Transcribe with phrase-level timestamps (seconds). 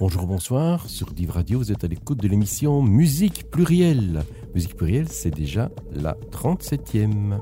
[0.00, 0.88] Bonjour, bonsoir.
[0.88, 4.24] Sur Div Radio, vous êtes à l'écoute de l'émission Musique Plurielle.
[4.52, 7.38] Musique Plurielle, c'est déjà la 37e.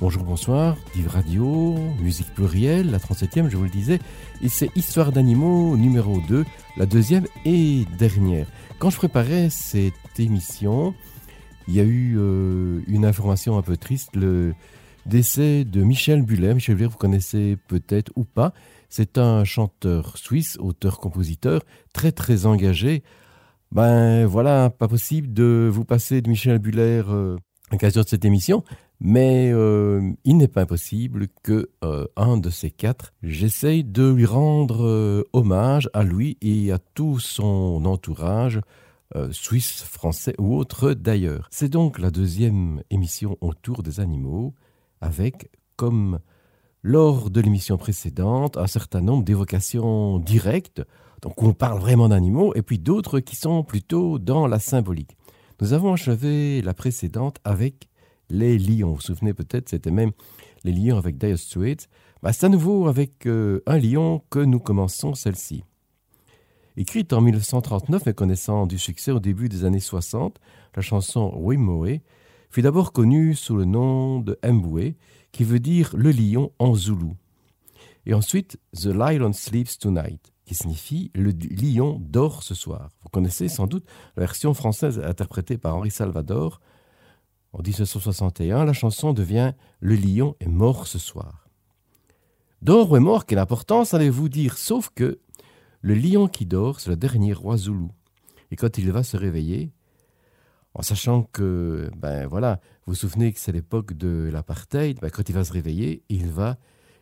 [0.00, 0.78] Bonjour, bonsoir.
[0.94, 3.98] Div Radio, Musique Plurielle, la 37e, je vous le disais.
[4.40, 6.46] Et c'est Histoire d'animaux numéro 2,
[6.78, 8.46] la deuxième et dernière.
[8.78, 10.94] Quand je préparais cette émission,
[11.68, 14.16] il y a eu euh, une information un peu triste.
[15.06, 16.54] Décès de Michel Buller.
[16.54, 18.52] Michel Buller, vous connaissez peut-être ou pas.
[18.88, 23.02] C'est un chanteur suisse, auteur-compositeur, très très engagé.
[23.72, 27.36] Ben voilà, pas possible de vous passer de Michel Buller euh,
[27.68, 28.62] à l'occasion de cette émission,
[29.00, 34.24] mais euh, il n'est pas impossible que euh, un de ces quatre, j'essaye de lui
[34.24, 38.60] rendre hommage à lui et à tout son entourage,
[39.30, 41.48] suisse, français ou autre d'ailleurs.
[41.50, 44.54] C'est donc la deuxième émission autour des animaux
[45.00, 46.20] avec, comme
[46.82, 50.82] lors de l'émission précédente, un certain nombre d'évocations directes,
[51.22, 55.16] donc on parle vraiment d'animaux, et puis d'autres qui sont plutôt dans la symbolique.
[55.60, 57.88] Nous avons achevé la précédente avec
[58.28, 58.90] les lions.
[58.90, 60.12] Vous vous souvenez peut-être, c'était même
[60.64, 61.88] les lions avec Dire Straits.
[62.22, 65.64] Bah, c'est à nouveau avec euh, un lion que nous commençons celle-ci.
[66.76, 70.38] Écrite en 1939 et connaissant du succès au début des années 60,
[70.74, 72.00] la chanson Wimoe
[72.56, 74.94] fut d'abord connu sous le nom de Mbwe,
[75.30, 77.14] qui veut dire le lion en zoulou.
[78.06, 82.88] Et ensuite The Lion Sleeps Tonight, qui signifie le lion dort ce soir.
[83.02, 83.84] Vous connaissez sans doute
[84.16, 86.62] la version française interprétée par Henri Salvador.
[87.52, 91.50] En 1961, la chanson devient Le lion est mort ce soir.
[92.62, 94.56] Dort ou est mort, quelle importance allez-vous dire?
[94.56, 95.20] Sauf que
[95.82, 97.90] le lion qui dort, c'est le dernier roi zoulou.
[98.50, 99.72] Et quand il va se réveiller,
[100.78, 105.26] en sachant que, ben voilà, vous vous souvenez que c'est l'époque de l'apartheid, ben, quand
[105.26, 106.58] il va se réveiller, il va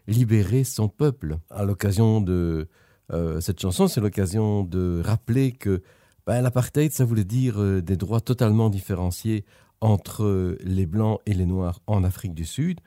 [0.06, 1.38] libérer son peuple.
[1.50, 2.68] À l'occasion de
[3.12, 5.82] euh, cette chanson, c'est l'occasion de rappeler que
[6.24, 9.44] ben, l'apartheid, ça voulait dire euh, des droits totalement différenciés
[9.80, 12.78] entre les blancs et les noirs en Afrique du Sud,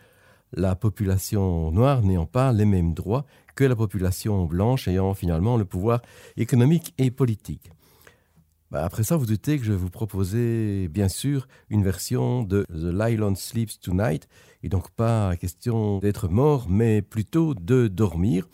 [0.54, 5.66] la population noire n'ayant pas les mêmes droits que la population blanche ayant finalement le
[5.66, 6.02] pouvoir
[6.38, 7.72] économique et politique.
[8.70, 12.66] Bah, après ça, vous doutez que je vais vous proposer, bien sûr, une version de
[12.70, 14.28] The Lion Sleeps Tonight,
[14.64, 18.48] et donc pas question d'être mort, mais plutôt de dormir.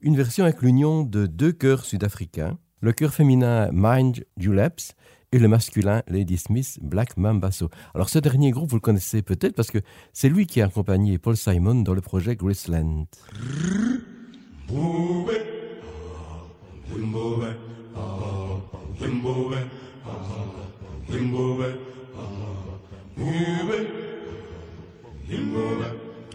[0.00, 4.94] Une version avec l'union de deux chœurs sud-africains, le chœur féminin Mind Juleps
[5.32, 7.68] et le masculin Lady Smith Black Mambasso.
[7.94, 9.78] Alors ce dernier groupe, vous le connaissez peut-être parce que
[10.12, 13.06] c'est lui qui a accompagné Paul Simon dans le projet Graceland.
[17.94, 18.68] Zimbabwe,
[18.98, 19.58] Zimbabwe,
[21.08, 21.68] Zimbabwe,
[23.16, 23.78] Zimbabwe,
[25.28, 25.86] Zimbabwe,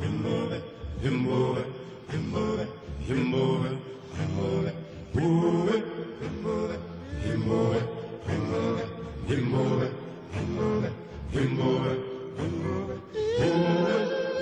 [0.01, 0.57] Zimbabwe,
[1.01, 1.73] Zimbabwe,
[2.11, 2.63] Zimbabwe,
[3.07, 3.69] Zimbabwe,
[4.13, 4.71] Zimbabwe,
[5.13, 5.59] Zimbabwe,
[6.23, 6.77] Zimbabwe,
[7.23, 7.79] Zimbabwe,
[8.33, 8.83] Zimbabwe,
[9.27, 9.87] Zimbabwe,
[10.35, 10.89] Zimbabwe,
[11.33, 11.93] Zimbabwe,
[13.33, 14.32] Nous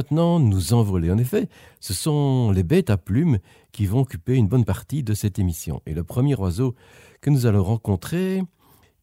[0.00, 1.10] maintenant nous envoler.
[1.10, 3.38] En effet, ce sont les bêtes à plumes
[3.70, 5.82] qui vont occuper une bonne partie de cette émission.
[5.84, 6.74] Et le premier oiseau
[7.20, 8.42] que nous allons rencontrer,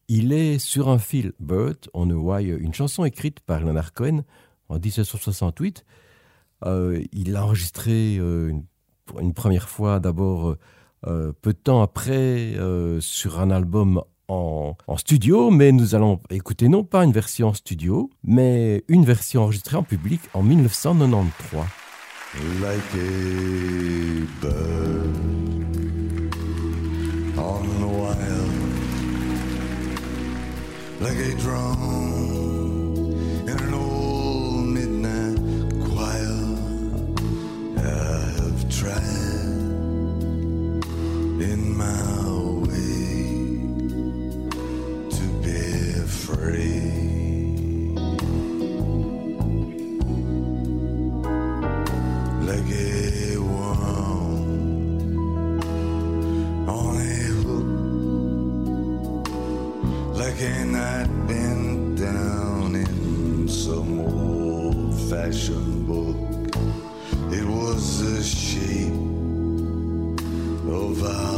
[0.08, 4.24] il est sur un fil Bird on a une chanson écrite par Leonard Cohen
[4.68, 5.84] en 1768.
[6.64, 8.52] Euh, il l'a enregistré euh,
[9.20, 10.56] une, première fois d'abord
[11.06, 12.56] euh, peu de temps après
[12.98, 18.10] sur un album en, studio, mais nous allons écouter non pas une version en studio,
[18.22, 21.62] mais une version enregistrée en public en 1993.
[22.60, 23.06] Like a
[24.42, 25.16] bird
[27.38, 28.52] on the wild,
[31.00, 32.34] like a drum
[33.46, 35.38] in an old midnight
[35.86, 36.36] choir.
[37.78, 37.80] I
[38.36, 39.02] have tried
[41.40, 42.27] in my
[60.78, 66.16] I'd been down in some old fashioned book.
[67.32, 68.92] It was the shape
[70.70, 71.37] of our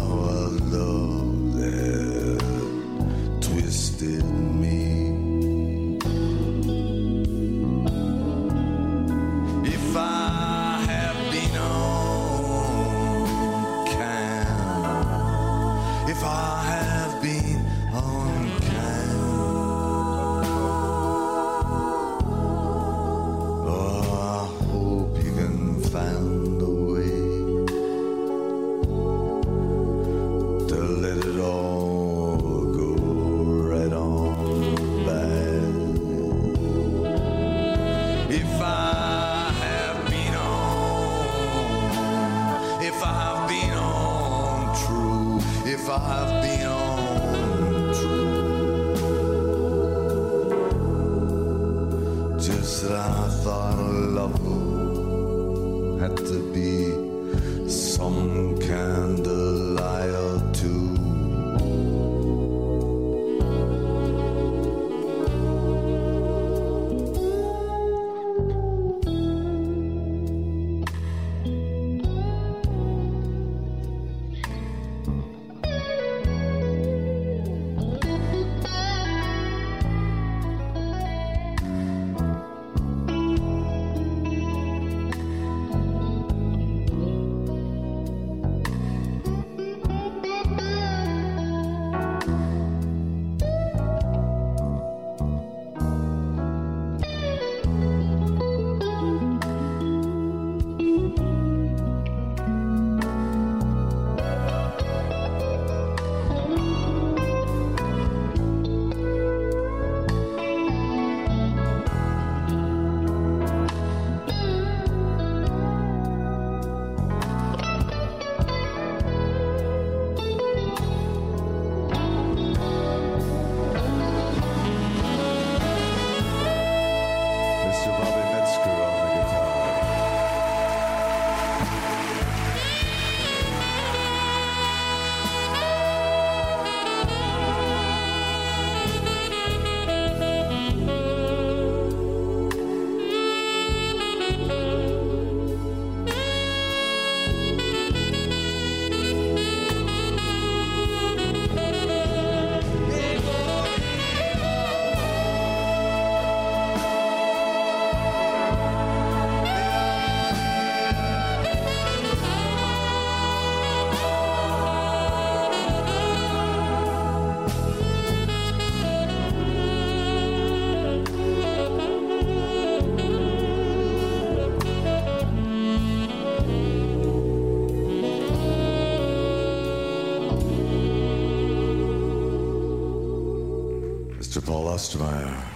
[184.50, 185.49] Like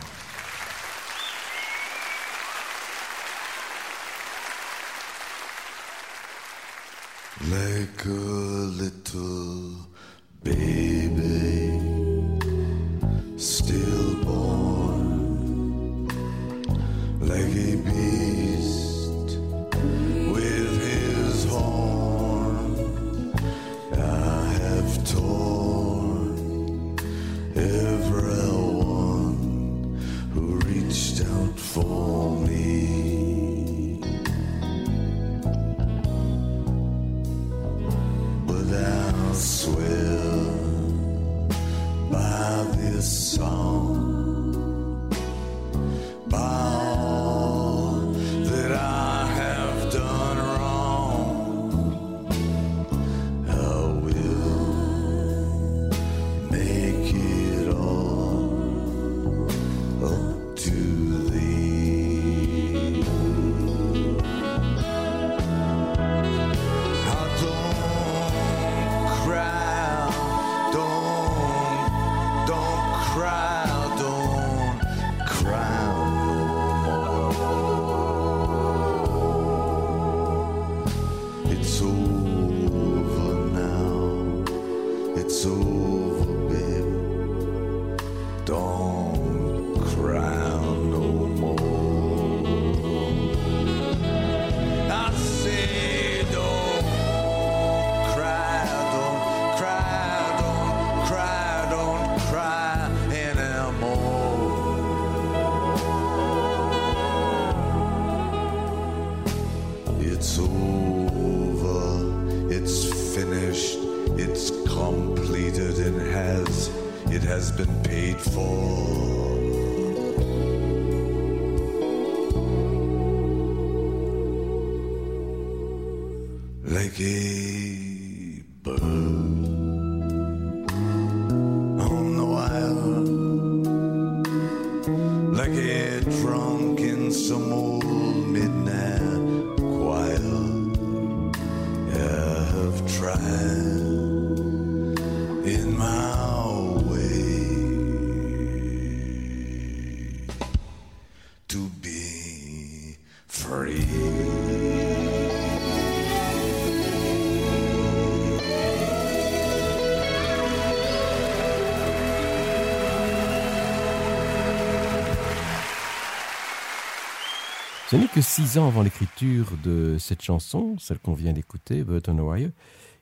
[168.14, 172.50] que six ans avant l'écriture de cette chanson, celle qu'on vient d'écouter, Burton Wire,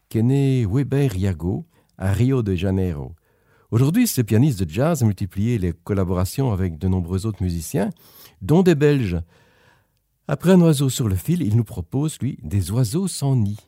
[0.09, 1.67] qu'est né Weber Yago
[1.99, 3.13] à Rio de Janeiro.
[3.71, 7.91] Aujourd'hui, ce pianiste de jazz a multiplié les collaborations avec de nombreux autres musiciens,
[8.41, 9.21] dont des Belges.
[10.29, 13.59] Après un oiseau sur le fil, il nous propose, lui, des oiseaux sans nid.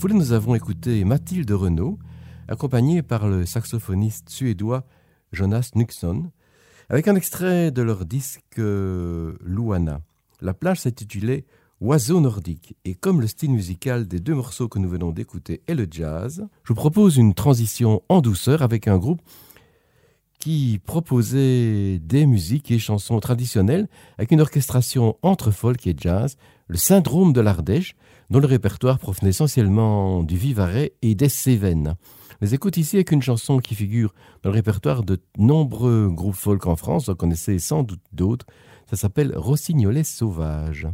[0.00, 1.98] Foulée, nous avons écouté Mathilde Renault,
[2.48, 4.86] accompagnée par le saxophoniste suédois
[5.30, 6.32] Jonas Nuxon,
[6.88, 10.00] avec un extrait de leur disque euh, Luana.
[10.40, 11.44] La plage s'intitulait
[11.82, 15.74] Oiseau nordique, et comme le style musical des deux morceaux que nous venons d'écouter est
[15.74, 19.20] le jazz, je vous propose une transition en douceur avec un groupe
[20.84, 26.36] proposait des musiques et chansons traditionnelles avec une orchestration entre folk et jazz,
[26.66, 27.94] le syndrome de l'Ardèche,
[28.30, 31.94] dont le répertoire provenait essentiellement du Vivarais et des Cévennes.
[32.40, 36.66] Les écoute ici avec une chanson qui figure dans le répertoire de nombreux groupes folk
[36.66, 38.46] en France, vous en connaissez sans doute d'autres.
[38.88, 40.88] Ça s'appelle Rossignolet sauvage.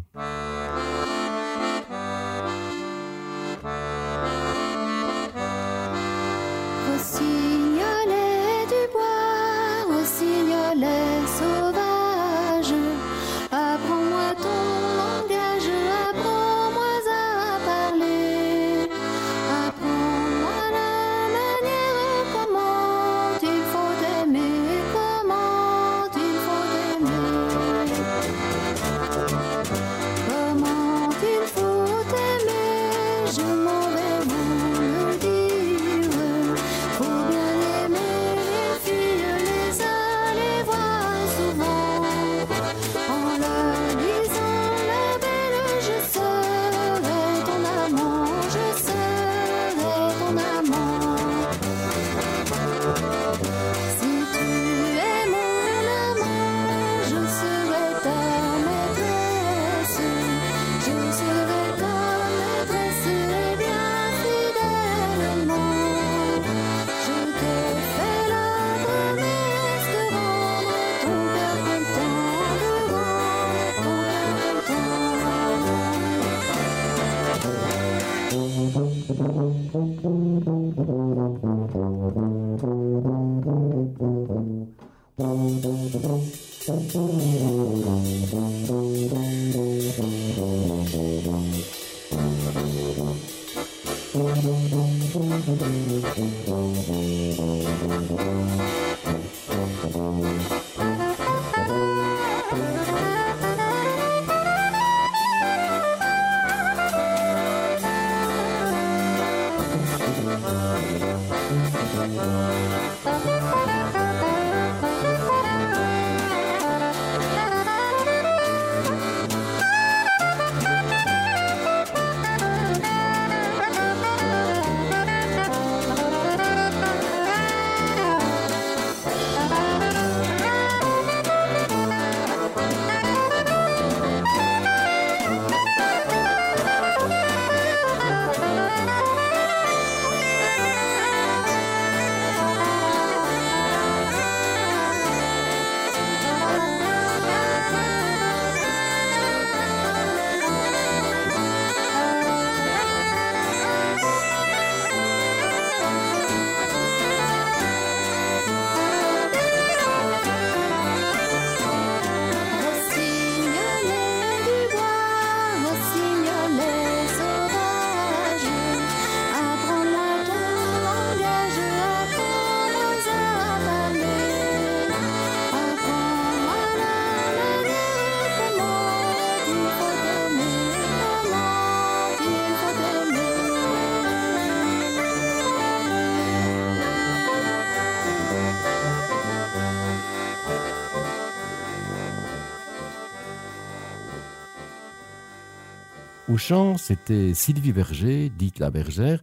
[196.36, 199.22] Chant, c'était Sylvie Berger, dite la bergère.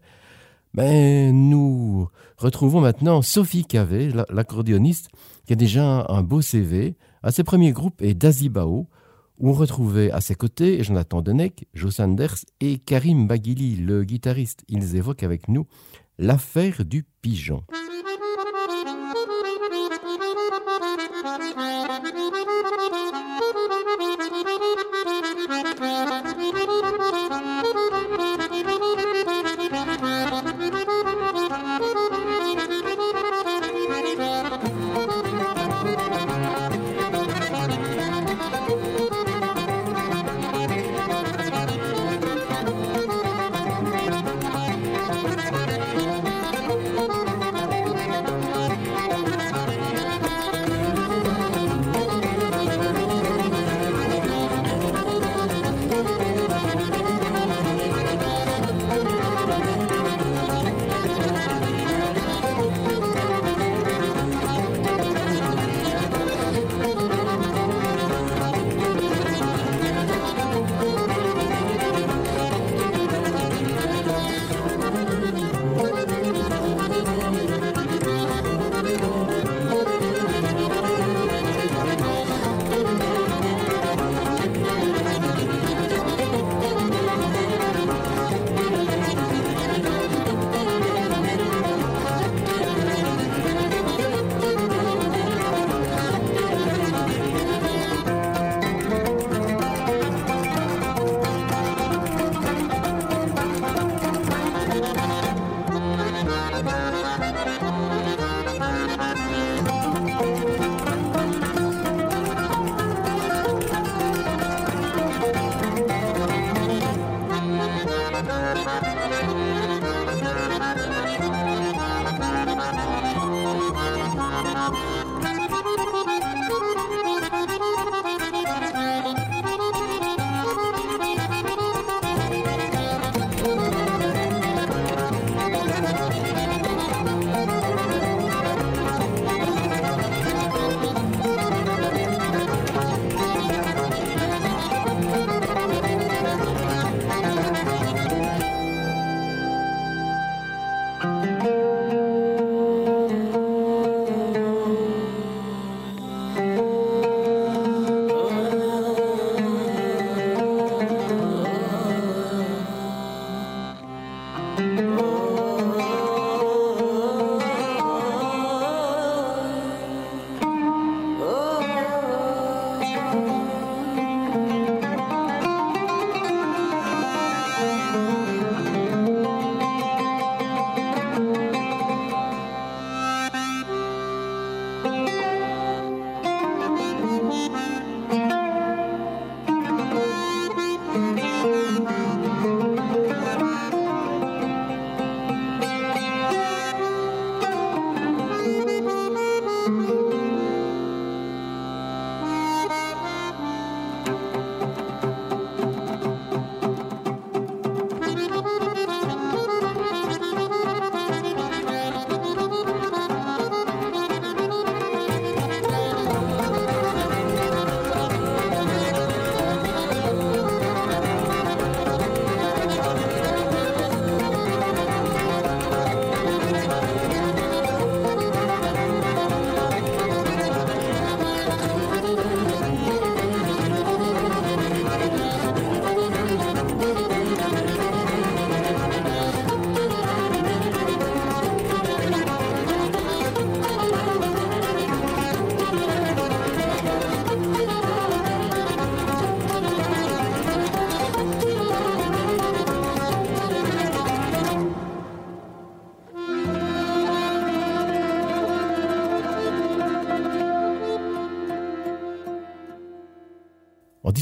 [0.74, 5.10] Mais nous retrouvons maintenant Sophie Cavé, l'accordéoniste,
[5.46, 6.96] qui a déjà un beau CV.
[7.22, 8.88] À ses premiers groupes est Dazibao,
[9.38, 14.64] où on retrouvait à ses côtés Jonathan Denec, Joe Sanders et Karim Baghili, le guitariste.
[14.68, 15.68] Ils évoquent avec nous
[16.18, 17.64] l'affaire du pigeon.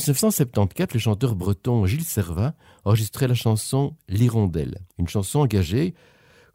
[0.02, 5.94] 1974, le chanteur breton Gilles Servat enregistrait la chanson L'Hirondelle, une chanson engagée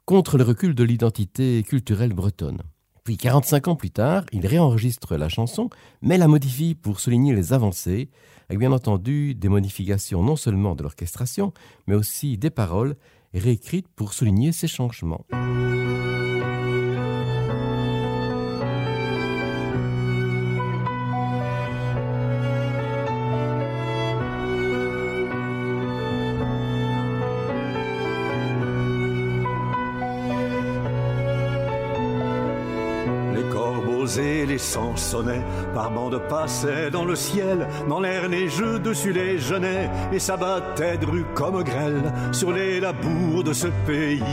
[0.05, 2.63] contre le recul de l'identité culturelle bretonne.
[3.05, 5.69] Puis 45 ans plus tard, il réenregistre la chanson,
[6.01, 8.09] mais la modifie pour souligner les avancées,
[8.49, 11.53] avec bien entendu des modifications non seulement de l'orchestration,
[11.87, 12.97] mais aussi des paroles
[13.33, 15.25] réécrites pour souligner ces changements.
[35.73, 41.05] Par bandes passaient dans le ciel, dans l'air neigeux dessus les genêts, et s'abattaient de
[41.05, 44.23] rue comme grêle sur les labours de ce pays.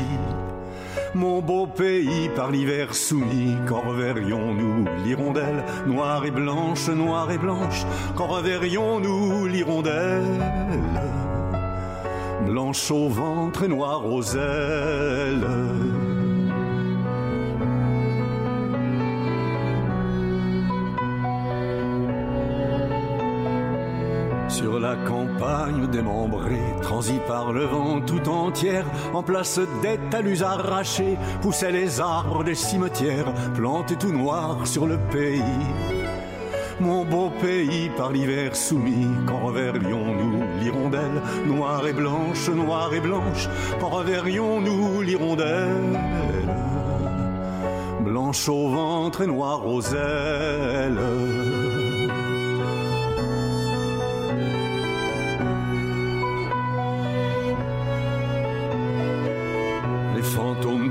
[1.14, 7.84] Mon beau pays par l'hiver soumis, quand reverrions-nous l'hirondelle, noire et blanche, noire et blanche,
[8.16, 10.24] quand reverrions-nous l'hirondelle,
[12.46, 15.46] blanche au ventre et noire aux ailes.
[24.80, 31.72] La campagne démembrée, transie par le vent tout entière, en place des talus arrachés, poussaient
[31.72, 35.42] les arbres des cimetières, plantés tout noirs sur le pays.
[36.80, 43.48] Mon beau pays par l'hiver soumis, quand reverrions-nous l'hirondelle, noire et blanche, noire et blanche,
[43.80, 46.00] quand reverrions-nous l'hirondelle,
[48.00, 51.00] blanche au ventre et noire aux ailes.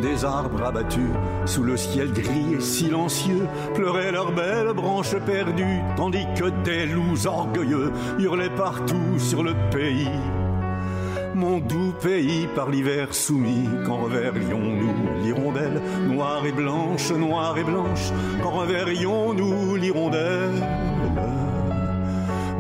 [0.02, 1.12] Des arbres abattus,
[1.46, 7.26] sous le ciel gris et silencieux, pleuraient leurs belles branches perdues, tandis que des loups
[7.26, 10.08] orgueilleux hurlaient partout sur le pays.
[11.36, 18.12] Mon doux pays par l'hiver soumis, quand reverrions-nous l'hirondelle, noire et blanche, noire et blanche,
[18.42, 20.64] quand reverrions-nous l'hirondelle,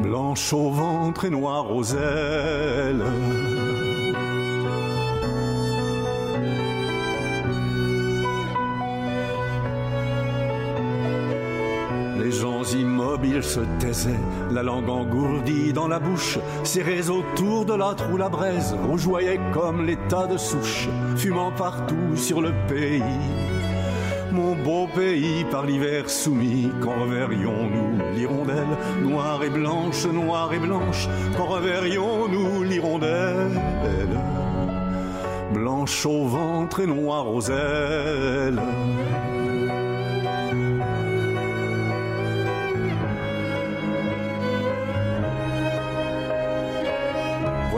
[0.01, 3.03] blanche au ventre et noire aux ailes.
[12.75, 14.19] Immobiles se taisait,
[14.51, 19.85] la langue engourdie dans la bouche, serrés autour de la trou la braise, rougeoyaient comme
[19.85, 23.03] les tas de souches, fumant partout sur le pays.
[24.31, 31.07] Mon beau pays par l'hiver soumis, quand reverrions-nous l'hirondelle, noire et blanche, noire et blanche,
[31.37, 33.61] quand reverrions-nous l'hirondelle,
[35.53, 38.61] blanche au ventre et noire aux ailes.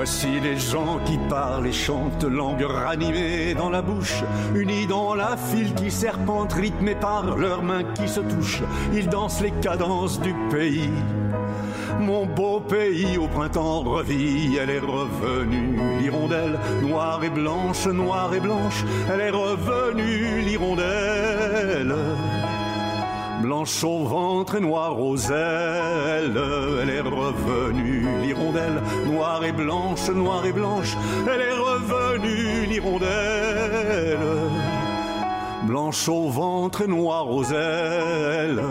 [0.06, 5.36] Voici les gens qui parlent et chantent, langue ranimée dans la bouche, unis dans la
[5.36, 8.62] file qui serpente, rythmée par leurs mains qui se touchent.
[8.94, 10.92] Ils dansent les cadences du pays.
[12.00, 18.40] Mon beau pays au printemps revit, elle est revenue, l'hirondelle, noire et blanche, noire et
[18.40, 21.96] blanche, elle est revenue, l'hirondelle
[23.46, 26.42] blanche au ventre et noire aux ailes.
[26.82, 27.85] Elle est revenue,
[28.22, 30.96] l'hirondelle, noire et blanche, noire et blanche.
[31.32, 34.20] Elle est revenue, l'hirondelle,
[35.64, 38.62] blanche au ventre et noire aux ailes.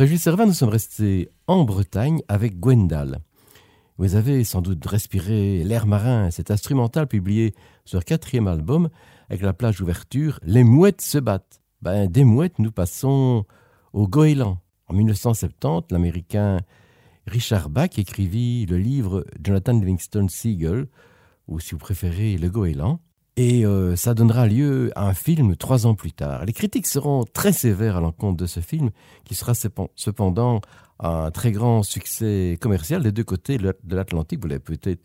[0.00, 3.18] Après Servin, nous sommes restés en Bretagne avec Gwendal.
[3.98, 7.52] Vous avez sans doute respiré l'air marin, cet instrumental publié
[7.84, 8.88] sur leur quatrième album,
[9.28, 11.60] avec la plage d'ouverture Les mouettes se battent.
[11.82, 13.44] Ben, des mouettes, nous passons
[13.92, 14.56] au goéland.
[14.86, 16.60] En 1970, l'américain
[17.26, 20.88] Richard Bach écrivit le livre Jonathan Livingston Seagull,
[21.46, 23.00] ou si vous préférez, Le goéland.
[23.36, 26.44] Et euh, ça donnera lieu à un film trois ans plus tard.
[26.44, 28.90] Les critiques seront très sévères à l'encontre de ce film,
[29.24, 30.60] qui sera cependant
[30.98, 34.40] un très grand succès commercial des deux côtés de l'Atlantique.
[34.42, 35.00] Vous l'avez peut-être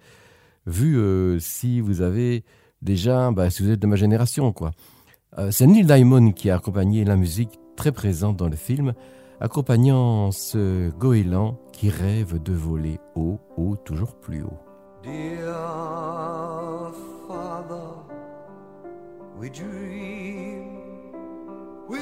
[0.65, 2.43] vu euh, si vous avez
[2.81, 4.53] déjà, bah, si vous êtes de ma génération.
[5.37, 8.93] Euh, c'est Neil Diamond qui a accompagné la musique très présente dans le film,
[9.39, 14.59] accompagnant ce goéland qui rêve de voler haut, haut, toujours plus haut.
[19.37, 21.11] We dream,
[21.89, 21.99] we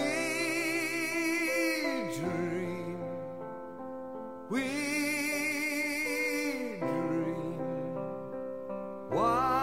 [2.15, 2.99] dream,
[4.49, 4.83] we
[9.13, 9.62] to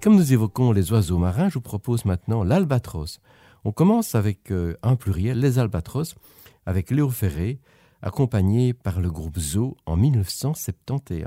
[0.00, 3.20] comme nous évoquons les oiseaux marins, je vous propose maintenant l'albatros.
[3.64, 6.14] On commence avec euh, un pluriel, les albatros,
[6.64, 7.60] avec Léo Ferré,
[8.00, 11.26] accompagné par le groupe Zoo en 1971.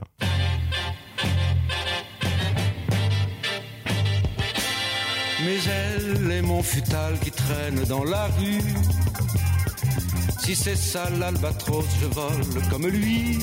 [5.46, 8.62] Mes ailes et mon futal qui traînent dans la rue.
[10.40, 13.40] Si c'est ça l'albatros, je vole comme lui.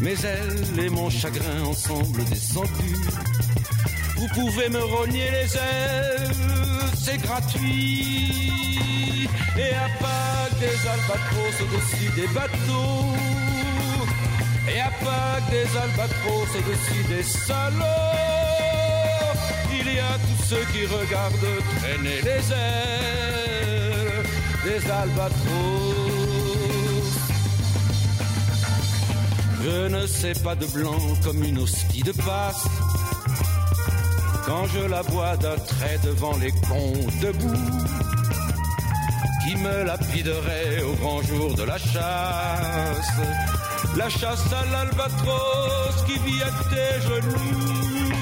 [0.00, 2.96] Mes ailes et mon chagrin ensemble descendus
[4.24, 6.34] vous pouvez me rogner les ailes,
[6.96, 8.30] c'est gratuit.
[9.58, 13.12] Et à Pâques des albatros au-dessus des bateaux.
[14.68, 17.84] Et à Pâques des albatros au-dessus des salauds.
[19.72, 24.24] Il y a tous ceux qui regardent traîner les ailes
[24.64, 25.93] des albatros.
[29.64, 32.66] Je ne sais pas de blanc comme une hostie de passe
[34.44, 36.92] quand je la vois d'un trait devant les cons
[37.22, 37.56] debout,
[39.42, 43.16] qui me lapiderait au grand jour de la chasse.
[43.96, 48.12] La chasse à l'albatros qui vit à tes genoux,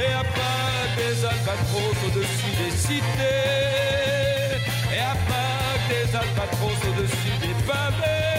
[0.00, 3.04] et à pas des albatros au-dessus des cités,
[4.96, 8.35] et à pas des albatros au-dessus des pavés.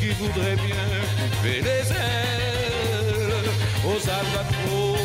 [0.00, 0.86] Qui voudraient bien
[1.18, 3.48] couper les airs
[3.86, 4.98] aux albatros.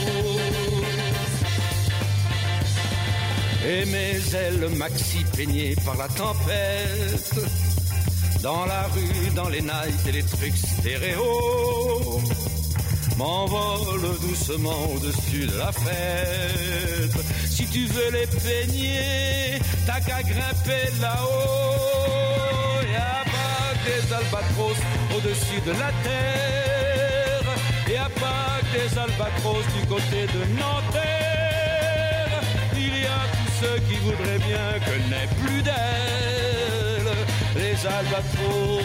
[3.67, 7.35] Et mes ailes maxi peignées par la tempête,
[8.41, 12.21] dans la rue, dans les nights et les trucs stéréo,
[13.17, 17.25] m'envolent doucement au-dessus de la fête.
[17.49, 21.96] Si tu veux les peigner, t'as qu'à grimper là-haut.
[23.87, 24.79] Des albatros
[25.15, 27.49] au-dessus de la terre,
[27.89, 32.41] et à pas des albatros du côté de Nanterre.
[32.75, 37.11] Il y a tous ceux qui voudraient bien que n'ait plus d'elle,
[37.55, 38.81] les albatros.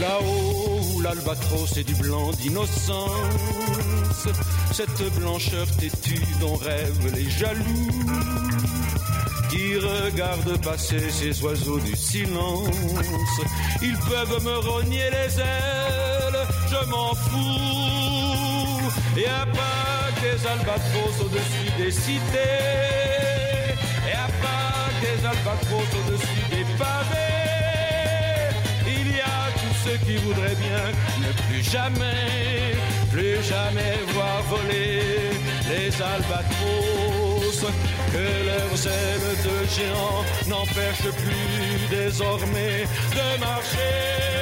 [0.00, 4.28] Là-haut où l'albatros est du blanc d'innocence,
[4.70, 7.90] cette blancheur têtue dont rêvent les jaloux
[9.54, 13.40] qui regardent passer ces oiseaux du silence.
[13.82, 16.42] Ils peuvent me rogner les ailes,
[16.72, 18.90] je m'en fous.
[19.16, 22.62] Et à pas des albatros au-dessus des cités,
[24.10, 28.50] et à pas des albatros au-dessus des pavés,
[28.98, 30.84] il y a tous ceux qui voudraient bien
[31.22, 32.74] ne plus jamais,
[33.12, 35.02] plus jamais voir voler
[35.70, 37.23] les albatros
[38.12, 44.34] que leurs ailes de géants n'empêchent plus désormais de marcher.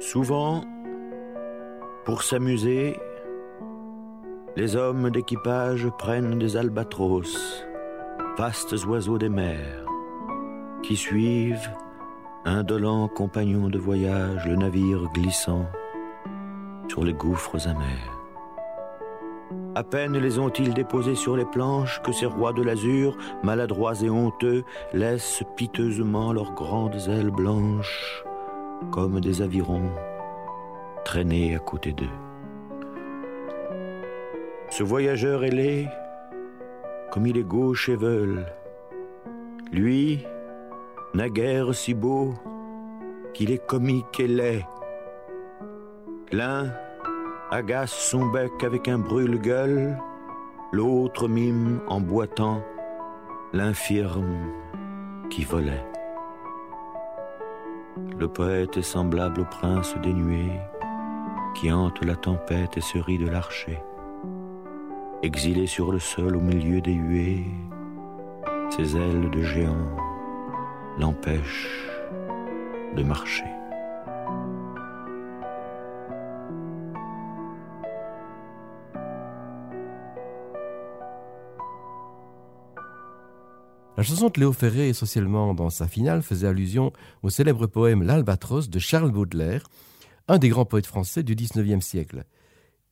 [0.00, 0.64] Souvent,
[2.10, 2.98] pour s'amuser,
[4.56, 7.64] les hommes d'équipage prennent des albatros,
[8.36, 9.84] vastes oiseaux des mers,
[10.82, 11.70] qui suivent,
[12.44, 15.66] indolents compagnons de voyage, le navire glissant
[16.88, 18.18] sur les gouffres amers.
[19.76, 24.10] À peine les ont-ils déposés sur les planches que ces rois de l'azur, maladroits et
[24.10, 28.24] honteux, laissent piteusement leurs grandes ailes blanches
[28.90, 29.92] comme des avirons
[31.04, 32.06] traînés à côté d'eux.
[34.70, 35.88] Ce voyageur ailé,
[37.10, 38.46] comme il est gauche et veule,
[39.72, 40.24] lui,
[41.14, 42.34] naguère si beau
[43.34, 44.66] qu'il est comique et laid.
[46.32, 46.72] L'un
[47.50, 49.98] agace son bec avec un brûle-gueule,
[50.72, 52.62] l'autre mime en boitant
[53.52, 54.52] l'infirme
[55.30, 55.84] qui volait.
[58.18, 60.60] Le poète est semblable au prince des nuées
[61.54, 63.78] qui hante la tempête et se rit de l'archer.
[65.22, 67.44] Exilé sur le sol au milieu des huées,
[68.70, 69.96] ses ailes de géant
[70.98, 71.86] l'empêchent
[72.96, 73.44] de marcher.
[84.00, 86.90] La chanson de Léo Ferré, essentiellement dans sa finale, faisait allusion
[87.22, 89.64] au célèbre poème L'Albatros de Charles Baudelaire,
[90.30, 92.24] un des grands poètes français du XIXe siècle.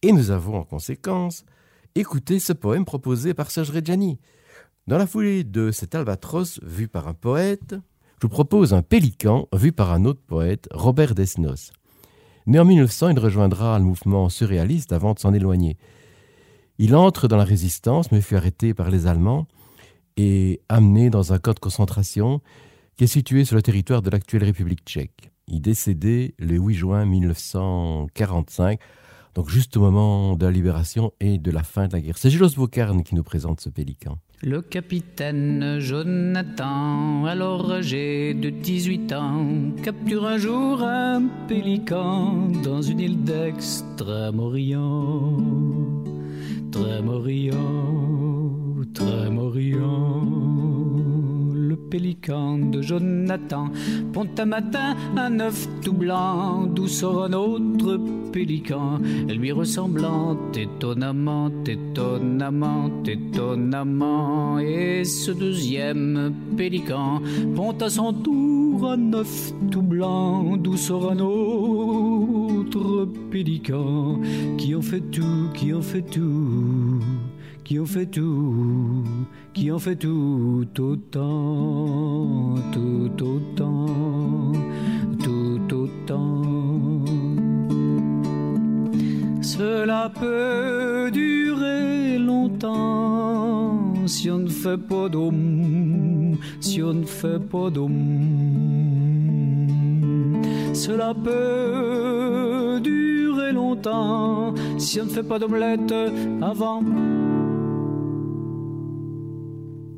[0.02, 1.44] Et nous avons en conséquence
[1.94, 4.18] écouté ce poème proposé par Serge Reggiani.
[4.88, 7.76] Dans la foulée de cet albatros vu par un poète,
[8.20, 11.70] je vous propose un pélican vu par un autre poète, Robert Desnos.
[12.48, 15.76] Né en 1900, il rejoindra le mouvement surréaliste avant de s'en éloigner.
[16.78, 19.46] Il entre dans la résistance, mais fut arrêté par les Allemands
[20.16, 22.40] et amené dans un camp de concentration
[22.96, 25.30] qui est situé sur le territoire de l'actuelle République tchèque.
[25.50, 28.78] Il décédé le 8 juin 1945,
[29.34, 32.18] donc juste au moment de la libération et de la fin de la guerre.
[32.18, 34.18] C'est Gilles Bocarne qui nous présente ce pélican.
[34.42, 43.00] Le capitaine Jonathan, alors âgé de 18 ans, capture un jour un pélican dans une
[43.00, 45.38] île d'Extrême-Orient.
[46.70, 47.56] Trême-Orient,
[48.94, 50.37] Trême-Orient
[51.68, 53.68] le pélican de Jonathan.
[54.14, 58.00] Pont un matin un œuf tout blanc d'où sort un autre
[58.32, 58.98] pélican.
[59.28, 64.58] Lui ressemblant étonnamment étonnamment étonnamment.
[64.58, 67.20] Et ce deuxième pélican
[67.54, 74.20] pont à son tour un œuf tout blanc d'où sort un autre pélican.
[74.56, 77.00] Qui en fait tout qui en fait tout?
[77.68, 79.04] Qui ont fait tout,
[79.52, 84.52] qui ont fait tout autant, tout autant,
[85.22, 87.04] tout autant.
[89.42, 97.68] Cela peut durer longtemps si on ne fait pas d'homme, si on ne fait pas
[97.68, 98.72] d'homme.
[100.72, 105.92] Cela peut durer longtemps si on ne fait pas d'omelette
[106.40, 106.80] avant.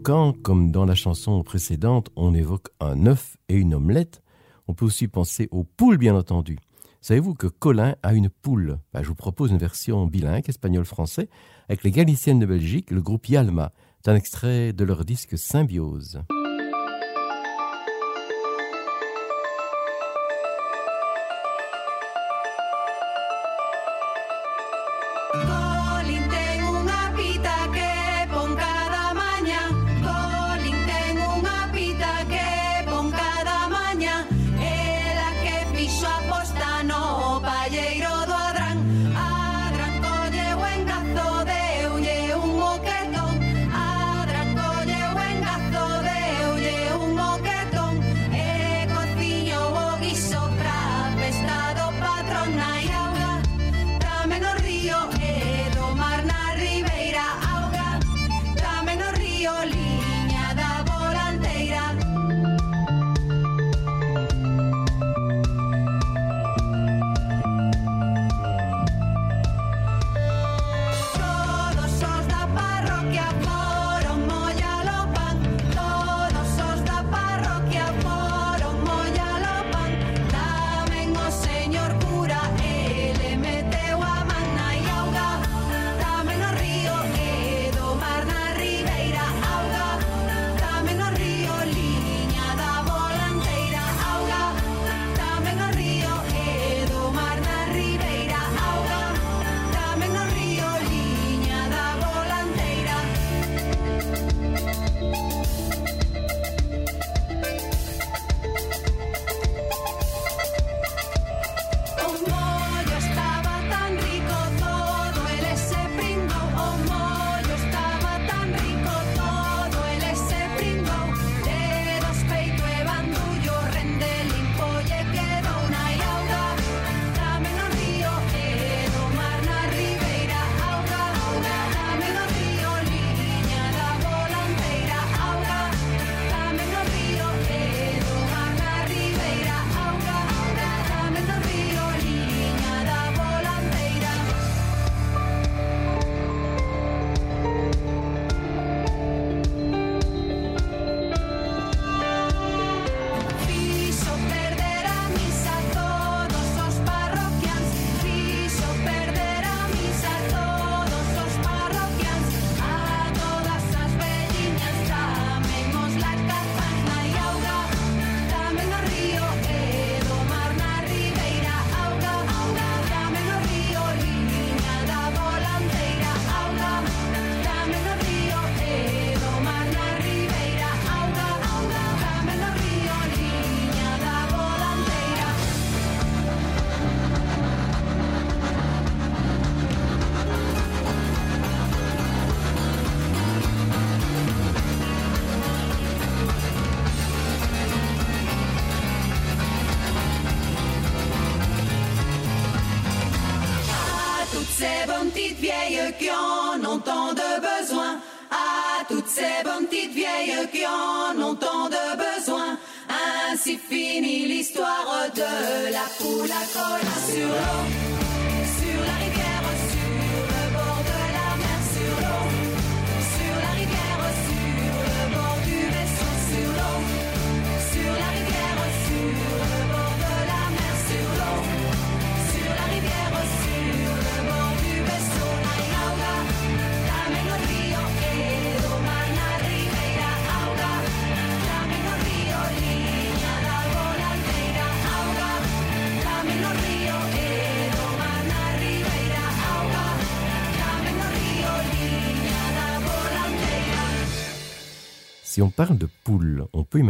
[0.03, 4.23] Quand, comme dans la chanson précédente, on évoque un œuf et une omelette,
[4.67, 6.59] on peut aussi penser aux poules, bien entendu.
[7.03, 8.79] Savez-vous que Colin a une poule?
[8.95, 11.29] Ben, Je vous propose une version bilingue, espagnol-français,
[11.69, 13.73] avec les Galiciennes de Belgique, le groupe Yalma.
[14.03, 16.23] C'est un extrait de leur disque Symbiose.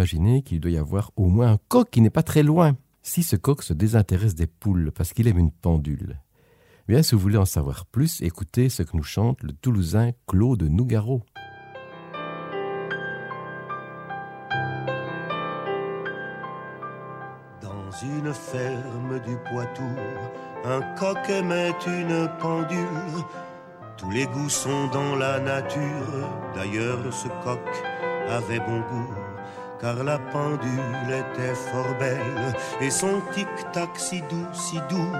[0.00, 2.74] Imaginer qu'il doit y avoir au moins un coq qui n'est pas très loin.
[3.02, 6.18] Si ce coq se désintéresse des poules parce qu'il aime une pendule.
[6.88, 10.62] Bien, si vous voulez en savoir plus, écoutez ce que nous chante le Toulousain Claude
[10.62, 11.22] Nougaro.
[17.60, 19.82] Dans une ferme du Poitou,
[20.64, 22.78] un coq aimait une pendule.
[23.98, 27.60] Tous les goûts sont dans la nature, d'ailleurs ce coq
[28.30, 29.14] avait bon goût,
[29.80, 35.12] car la pendule était fort belle, et son tic-tac si doux, si doux,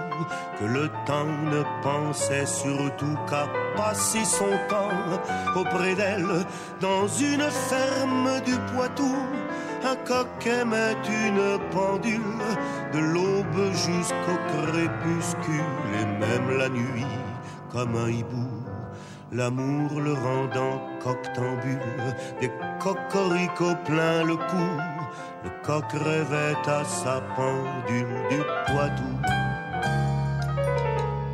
[0.58, 3.46] que le temps ne pensait surtout qu'à
[3.76, 6.44] passer son temps auprès d'elle,
[6.80, 9.16] dans une ferme du Poitou.
[9.82, 12.20] Un coq aimait une pendule,
[12.92, 17.06] de l'aube jusqu'au crépuscule, et même la nuit,
[17.72, 18.60] comme un hibou
[19.32, 24.68] l'amour le rendant coctambule, des cocoricots plein le cou,
[25.44, 29.12] le coq rêvait à sa pendule du Poitou,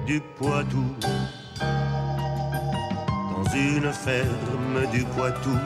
[0.06, 0.84] du Poitou.
[3.32, 5.56] Dans une ferme du Poitou,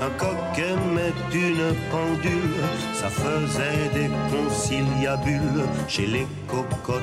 [0.00, 2.62] un coq aimait une pendule,
[2.94, 7.02] ça faisait des conciliabules chez les cocottes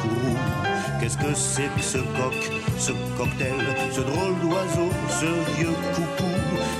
[0.00, 0.38] courroux.
[1.00, 3.54] Qu'est-ce que c'est que ce coq, ce cocktail,
[3.90, 6.32] ce drôle d'oiseau, ce vieux coucou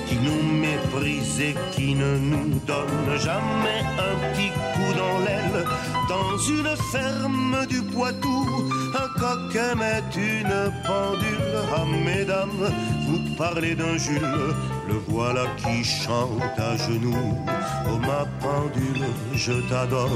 [0.08, 5.64] qui nous méprise et qui ne nous donne jamais un petit coup dans l'aile.
[6.08, 11.54] Dans une ferme du Poitou, un coq aimait une pendule.
[11.74, 12.70] Ah mesdames,
[13.06, 14.54] vous parlez d'un Jules,
[14.88, 17.38] le voilà qui chante à genoux.
[17.88, 20.10] Oh ma pendule, je t'adore,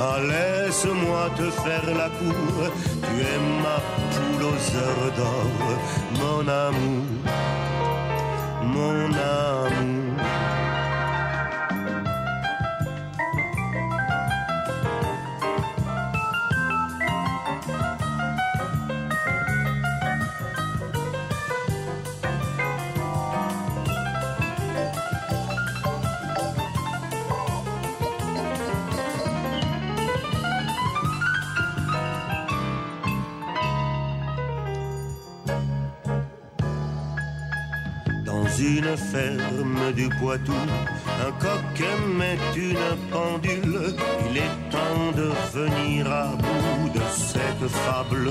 [0.00, 2.70] ah laisse-moi te faire la cour,
[3.02, 5.46] tu es ma aux heures d'or,
[6.20, 7.06] mon amour,
[8.62, 10.01] mon amour.
[39.90, 40.52] Du Poitou,
[41.26, 43.94] un coq aimait une pendule.
[44.30, 48.30] Il est temps de venir à bout de cette fable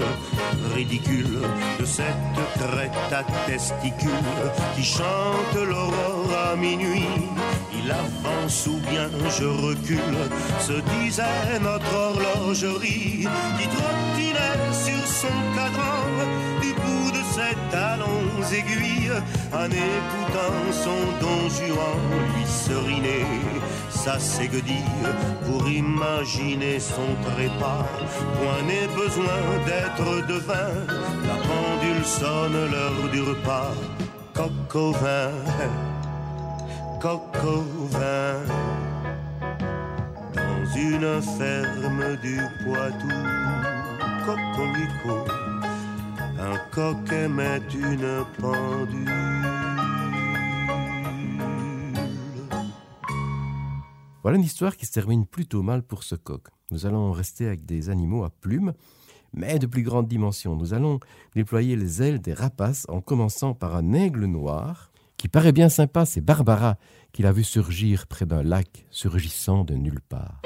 [0.74, 1.42] ridicule,
[1.80, 2.06] de cette
[2.56, 4.10] crête à testicules
[4.76, 7.08] qui chante l'aurore à minuit.
[7.74, 10.20] Il avance ou bien je recule,
[10.60, 13.28] se disait notre horlogerie
[13.58, 16.08] qui trottinait sur son cadran
[16.62, 19.12] du bout de ses talons aiguilles
[20.32, 22.00] écoutant son don Juan
[22.36, 23.26] lui seriner
[23.90, 24.76] sa séguedille
[25.46, 27.86] pour imaginer son trépas.
[28.36, 30.74] Point n'est besoin d'être devin,
[31.28, 33.74] la pendule sonne l'heure du repas.
[34.34, 35.32] Coq au vin,
[37.02, 38.40] coq au vin,
[40.36, 43.10] dans une ferme du Poitou,
[44.26, 45.26] cocolico
[46.40, 49.31] un coq aimait une pendule.
[54.24, 56.48] Voilà une histoire qui se termine plutôt mal pour ce coq.
[56.70, 58.74] Nous allons rester avec des animaux à plumes,
[59.34, 60.56] mais de plus grande dimension.
[60.56, 61.00] Nous allons
[61.36, 66.06] déployer les ailes des rapaces en commençant par un aigle noir qui paraît bien sympa,
[66.06, 66.78] c'est Barbara
[67.12, 70.42] qui l'a vu surgir près d'un lac surgissant de nulle part.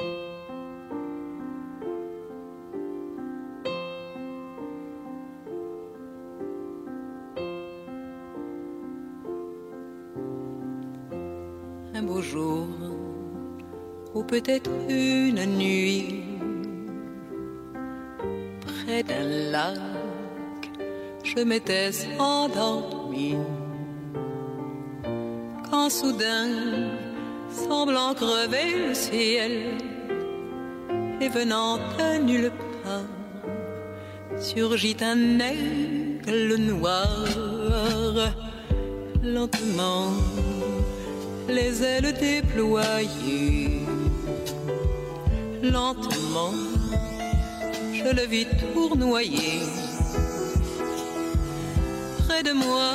[14.23, 16.23] Peut-être une nuit
[18.61, 19.79] près d'un lac
[21.35, 23.35] je m'étais endormi.
[25.69, 26.47] Quand soudain,
[27.49, 29.77] semblant crever le ciel,
[31.19, 32.51] et venant de nulle
[32.83, 37.05] part, surgit un aigle noir,
[39.23, 40.11] lentement,
[41.49, 43.81] les ailes déployées,
[45.71, 46.53] lentement,
[47.93, 49.61] je le vis tournoyer
[52.27, 52.93] près de moi,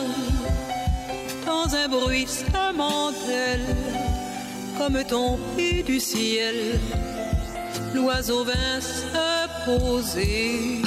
[1.46, 3.60] dans un bruit samantel,
[4.78, 6.78] comme tombé du ciel
[7.94, 10.82] l'oiseau vint se poser.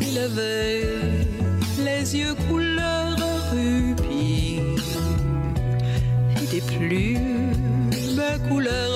[0.00, 0.82] Il avait
[1.84, 3.16] les yeux couleur
[3.52, 4.60] rubis
[6.42, 7.46] et des plumes
[8.48, 8.95] couleur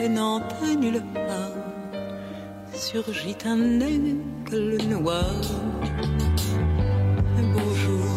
[0.00, 1.62] venant de nulle part,
[2.72, 5.34] surgit un aigle noir.
[7.38, 8.14] Un beau jour,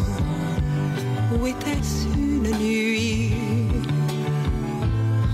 [1.34, 3.32] où était-ce une nuit?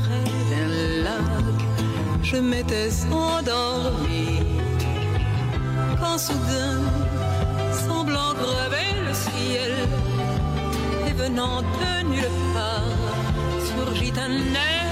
[0.03, 1.61] Près d'un lac,
[2.23, 4.41] je m'étais endormi.
[6.01, 6.81] Quand soudain,
[7.87, 9.73] semblant crever le ciel,
[11.09, 12.99] et venant de nulle part,
[13.67, 14.84] surgit un aigle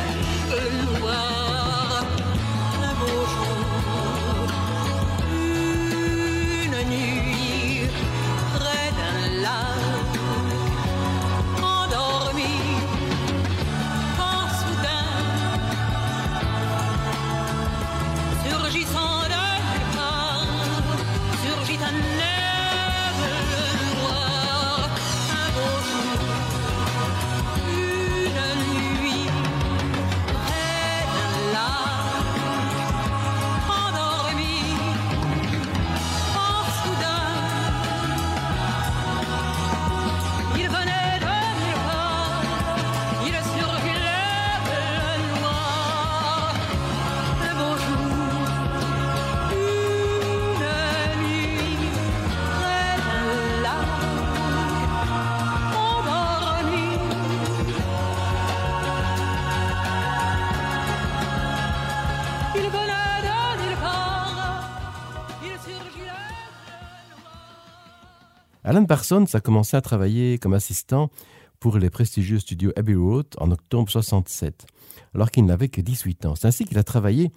[68.73, 71.11] Alan Parsons a commencé à travailler comme assistant
[71.61, 74.65] pour les prestigieux studios Abbey Road en octobre 67,
[75.15, 76.35] alors qu'il n'avait que 18 ans.
[76.37, 77.33] C'est ainsi qu'il a travaillé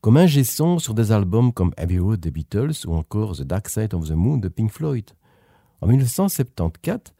[0.00, 3.68] comme un gesson sur des albums comme Abbey Road des Beatles ou encore The Dark
[3.68, 5.10] Side of the Moon de Pink Floyd.
[5.82, 7.12] En 1974,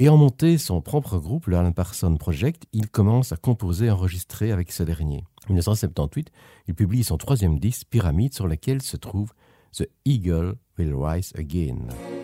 [0.00, 4.50] ayant monté son propre groupe, le Alan Parsons Project, il commence à composer et enregistrer
[4.50, 5.24] avec ce dernier.
[5.44, 6.32] En 1978,
[6.68, 9.34] il publie son troisième disque, Pyramide, sur lequel se trouve
[9.76, 12.21] The Eagle Will Rise Again.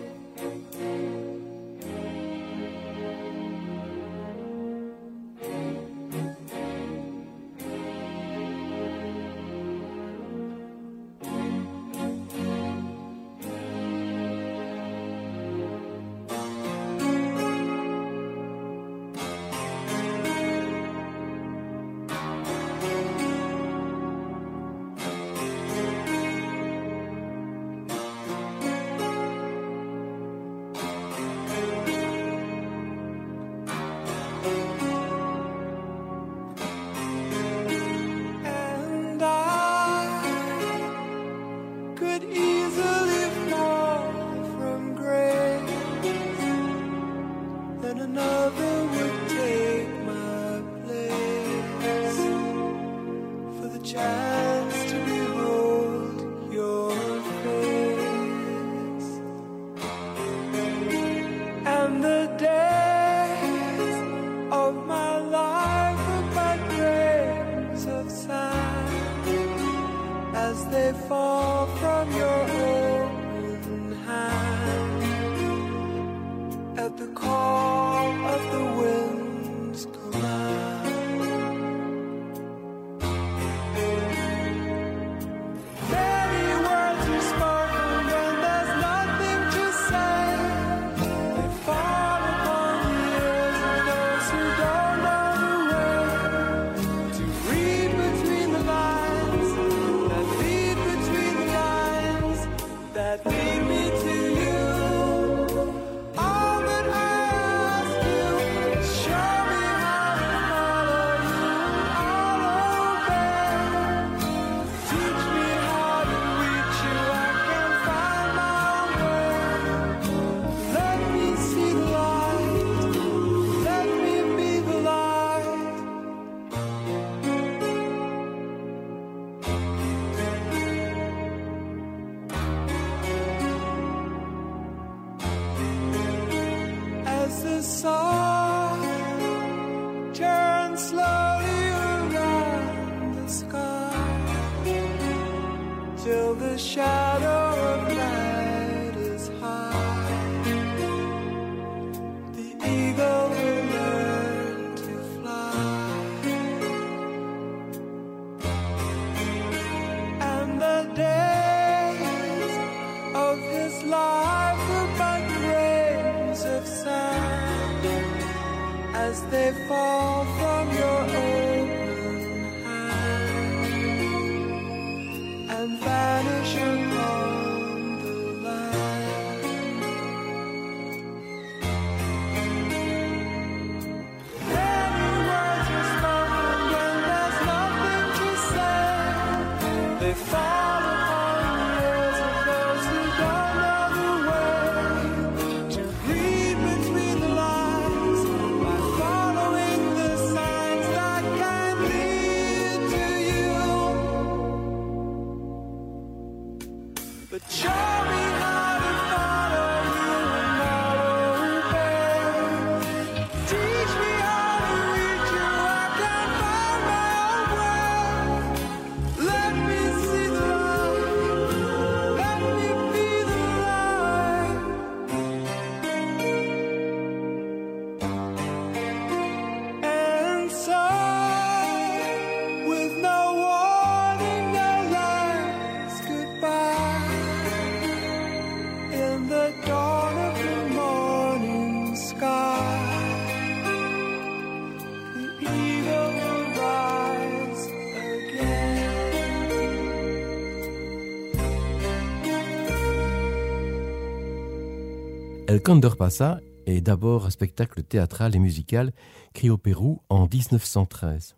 [255.58, 258.92] Euh, El Condorpassa est d'abord un spectacle théâtral et musical
[259.34, 261.36] créé au Pérou en 1913.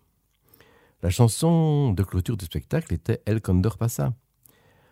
[1.02, 4.12] La chanson de clôture du spectacle était El Condorpassa.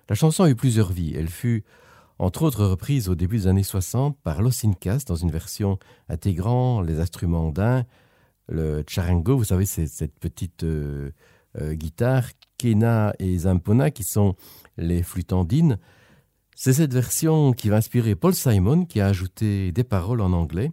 [0.08, 1.12] La chanson a eu plusieurs vies.
[1.14, 1.64] Elle fut
[2.18, 5.78] entre autres reprise au début des années 60 par Los Incas dans une version
[6.08, 7.84] intégrant les instruments andins,
[8.48, 11.10] le charango, vous savez, c'est cette petite euh,
[11.60, 12.24] euh, guitare,
[12.56, 14.36] Kena et Zampona, qui sont
[14.78, 15.78] les flûtes andines,
[16.60, 20.72] c'est cette version qui va inspirer Paul Simon, qui a ajouté des paroles en anglais.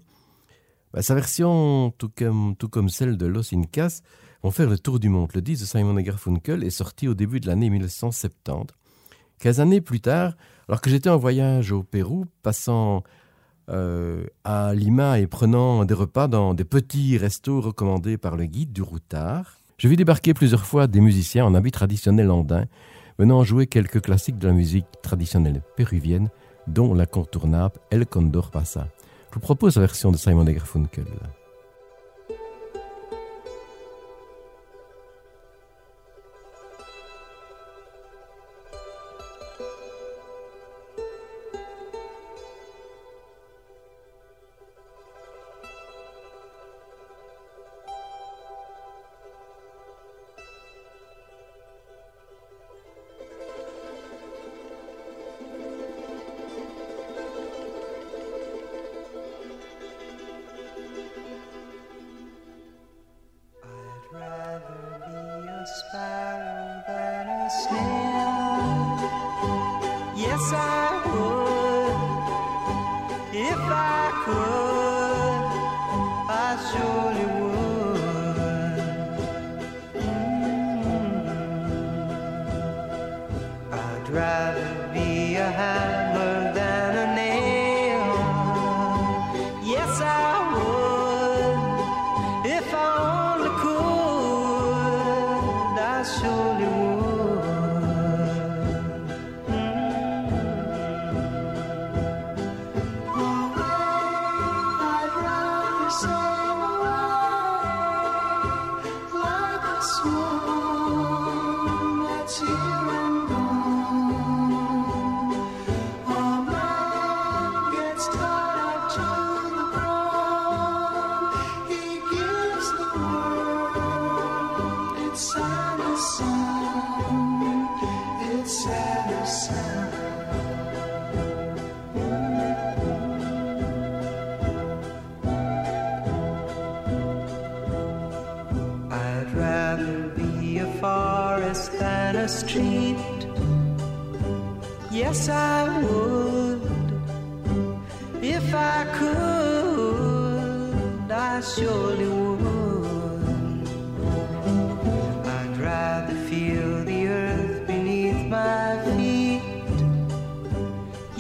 [0.92, 4.02] Bah, sa version, tout comme, tout comme celle de Los Incas,
[4.42, 5.30] vont faire le tour du monde.
[5.36, 8.76] Le disque de Simon et Garfunkel est sorti au début de l'année 1970.
[9.38, 10.34] Quinze années plus tard,
[10.68, 13.04] alors que j'étais en voyage au Pérou, passant
[13.70, 18.74] euh, à Lima et prenant des repas dans des petits restos recommandés par le guide
[18.74, 22.66] du Routard, je vis débarquer plusieurs fois des musiciens en habit traditionnel andin
[23.18, 26.30] venant jouer quelques classiques de la musique traditionnelle péruvienne,
[26.68, 28.88] dont l'incontournable El Condor Pasa.
[29.30, 31.06] Je vous propose la version de Simon Garfunkel.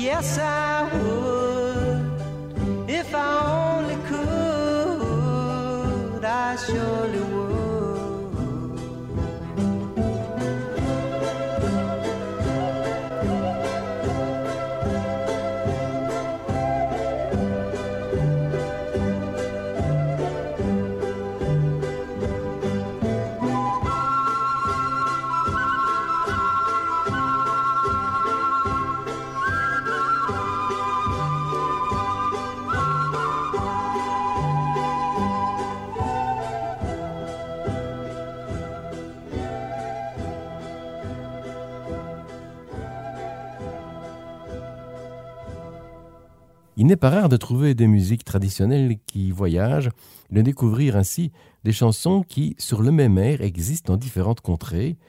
[0.06, 1.35] Yes, I would.
[46.86, 49.90] Il n'est pas rare de trouver des musiques traditionnelles qui voyagent,
[50.30, 51.32] de découvrir ainsi
[51.64, 55.00] des chansons qui, sur le même air, existent dans différentes contrées,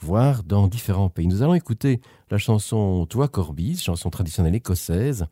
[0.00, 1.26] voire dans différents pays.
[1.26, 2.00] Nous allons écouter
[2.30, 5.26] la chanson Toi Corbis, chanson traditionnelle écossaise,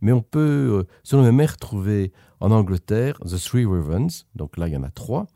[0.00, 4.56] mais on peut, euh, sur le même air, trouver en Angleterre The Three Ravens, donc
[4.56, 5.26] là il y en a trois,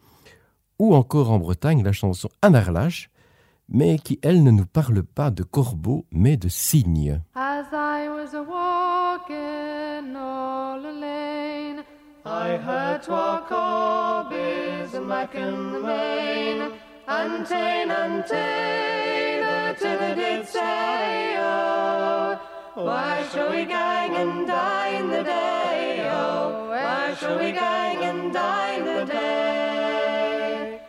[0.78, 3.10] ou encore en Bretagne la chanson Anarlache,
[3.68, 7.20] mais qui, elle, ne nous parle pas de corbeaux, mais de cygnes.
[7.34, 11.84] As I was a walking all a lane,
[12.24, 16.70] I heard twa corbies a macking the main,
[17.08, 22.38] and ta'en and ta'en the tither did say, oh,
[22.74, 28.84] why shall we gang and dine the day, oh, why shall we gang and dine
[28.84, 30.80] the day?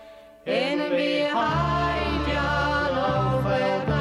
[0.45, 1.97] In and behind
[3.48, 3.97] Rafael.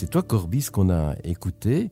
[0.00, 1.90] C'est toi, Corbis, qu'on a écouté.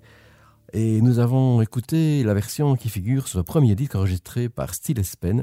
[0.72, 4.98] Et nous avons écouté la version qui figure sur le premier disque enregistré par Steel
[4.98, 5.42] Espen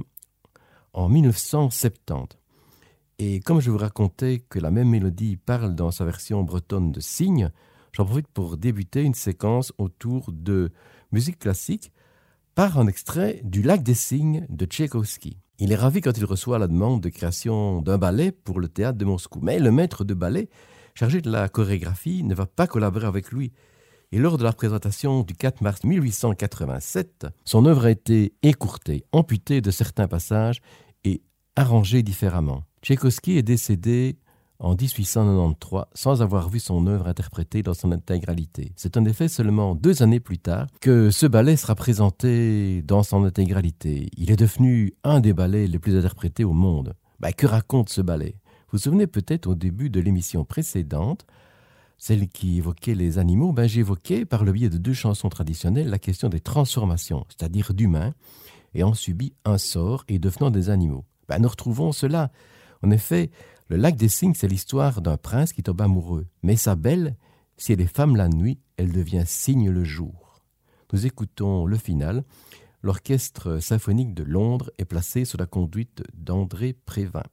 [0.91, 2.39] en 1970.
[3.19, 6.99] Et comme je vous racontais que la même mélodie parle dans sa version bretonne de
[7.01, 7.51] Cygne,
[7.91, 10.71] j'en profite pour débuter une séquence autour de
[11.11, 11.91] musique classique
[12.55, 15.37] par un extrait du Lac des Cygnes de Tchaïkovski.
[15.59, 18.97] Il est ravi quand il reçoit la demande de création d'un ballet pour le théâtre
[18.97, 19.39] de Moscou.
[19.43, 20.49] Mais le maître de ballet,
[20.95, 23.51] chargé de la chorégraphie, ne va pas collaborer avec lui.
[24.11, 29.61] Et lors de la représentation du 4 mars 1887, son œuvre a été écourtée, amputée
[29.61, 30.61] de certains passages
[31.03, 31.21] et
[31.55, 32.63] arrangée différemment.
[32.81, 34.17] Tchaïkovski est décédé
[34.59, 38.71] en 1893 sans avoir vu son œuvre interprétée dans son intégralité.
[38.77, 43.25] C'est en effet seulement deux années plus tard que ce ballet sera présenté dans son
[43.25, 44.09] intégralité.
[44.15, 46.93] Il est devenu un des ballets les plus interprétés au monde.
[47.19, 48.35] Bah, que raconte ce ballet?
[48.75, 51.25] Vous vous souvenez peut-être au début de l'émission précédente,
[51.97, 55.97] celle qui évoquait les animaux, ben, j'évoquais par le biais de deux chansons traditionnelles la
[55.97, 58.13] question des transformations, c'est-à-dire d'humains
[58.73, 61.05] ayant subi un sort et devenant des animaux.
[61.29, 62.33] Ben, nous retrouvons cela.
[62.83, 63.31] En effet,
[63.69, 66.27] le lac des cygnes, c'est l'histoire d'un prince qui tombe amoureux.
[66.43, 67.15] Mais sa belle,
[67.55, 70.41] si elle est femme la nuit, elle devient cygne le jour.
[70.91, 72.25] Nous écoutons le final.
[72.81, 77.23] L'orchestre symphonique de Londres est placé sous la conduite d'André Prévin.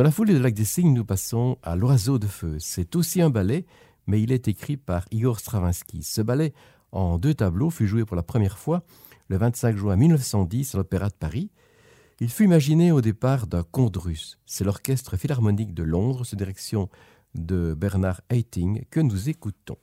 [0.00, 2.56] Dans la foulée de Lac des Cygnes, nous passons à L'Oiseau de Feu.
[2.58, 3.66] C'est aussi un ballet,
[4.06, 6.02] mais il est écrit par Igor Stravinsky.
[6.02, 6.54] Ce ballet,
[6.90, 8.82] en deux tableaux, fut joué pour la première fois
[9.28, 11.50] le 25 juin 1910 à l'Opéra de Paris.
[12.18, 14.38] Il fut imaginé au départ d'un conte russe.
[14.46, 16.88] C'est l'Orchestre Philharmonique de Londres, sous direction
[17.34, 19.76] de Bernard Haitink, que nous écoutons.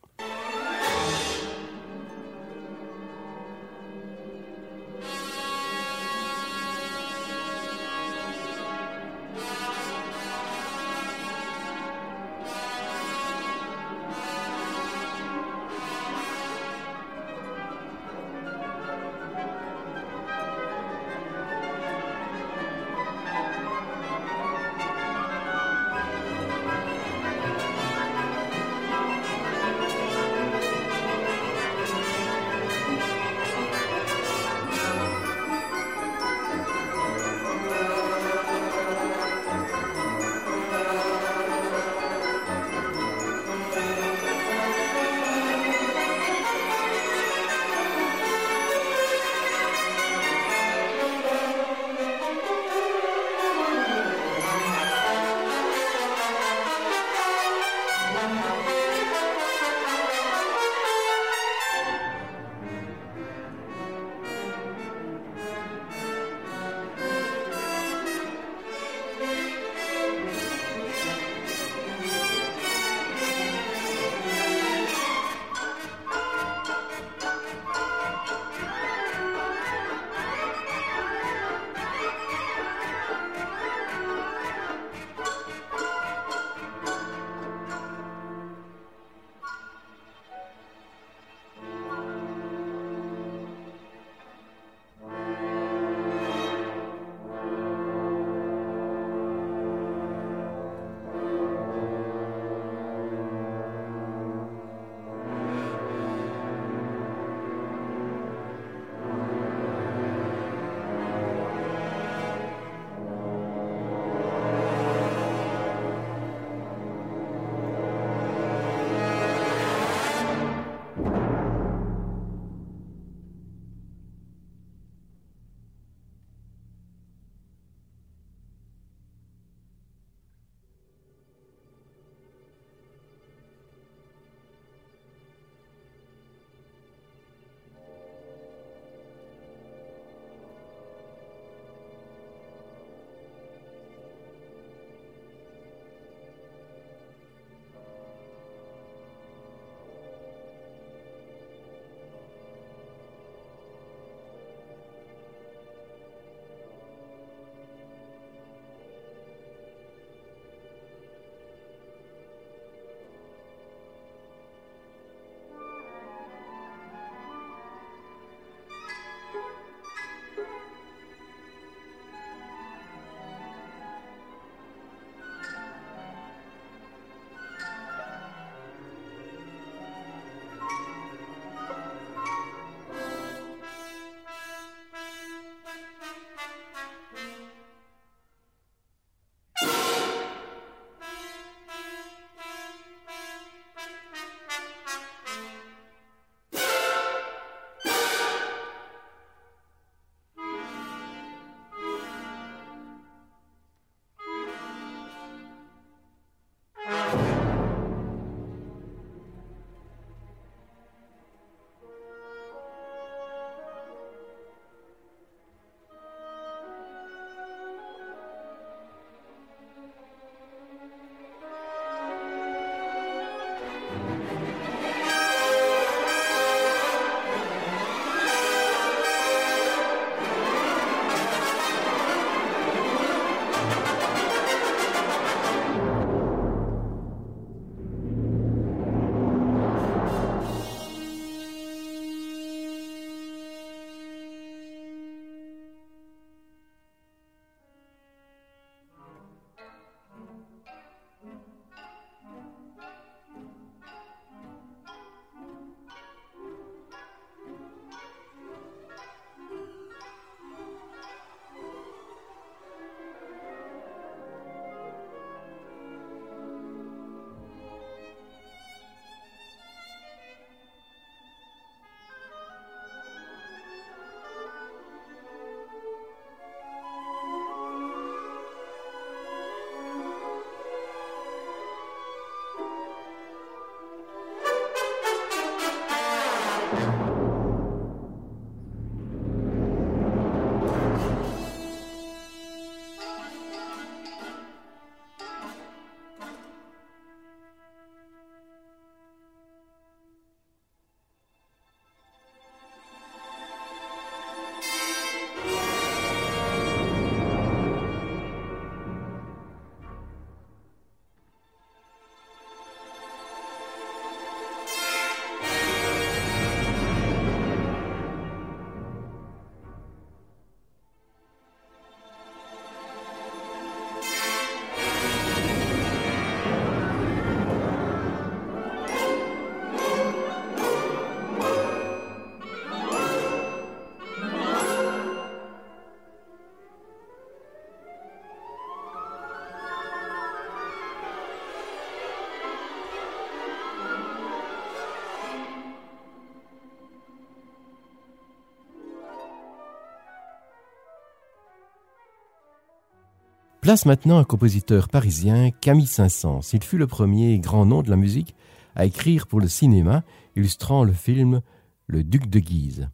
[353.68, 356.40] Place maintenant un compositeur parisien, Camille Saint-Saëns.
[356.54, 358.34] Il fut le premier grand nom de la musique
[358.78, 360.04] à écrire pour le cinéma,
[360.38, 361.42] illustrant le film
[361.86, 362.88] Le Duc de Guise.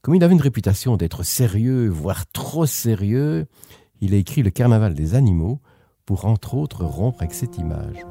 [0.00, 3.44] Comme il avait une réputation d'être sérieux, voire trop sérieux,
[4.00, 5.60] il a écrit Le Carnaval des animaux
[6.06, 8.06] pour entre autres rompre avec cette image.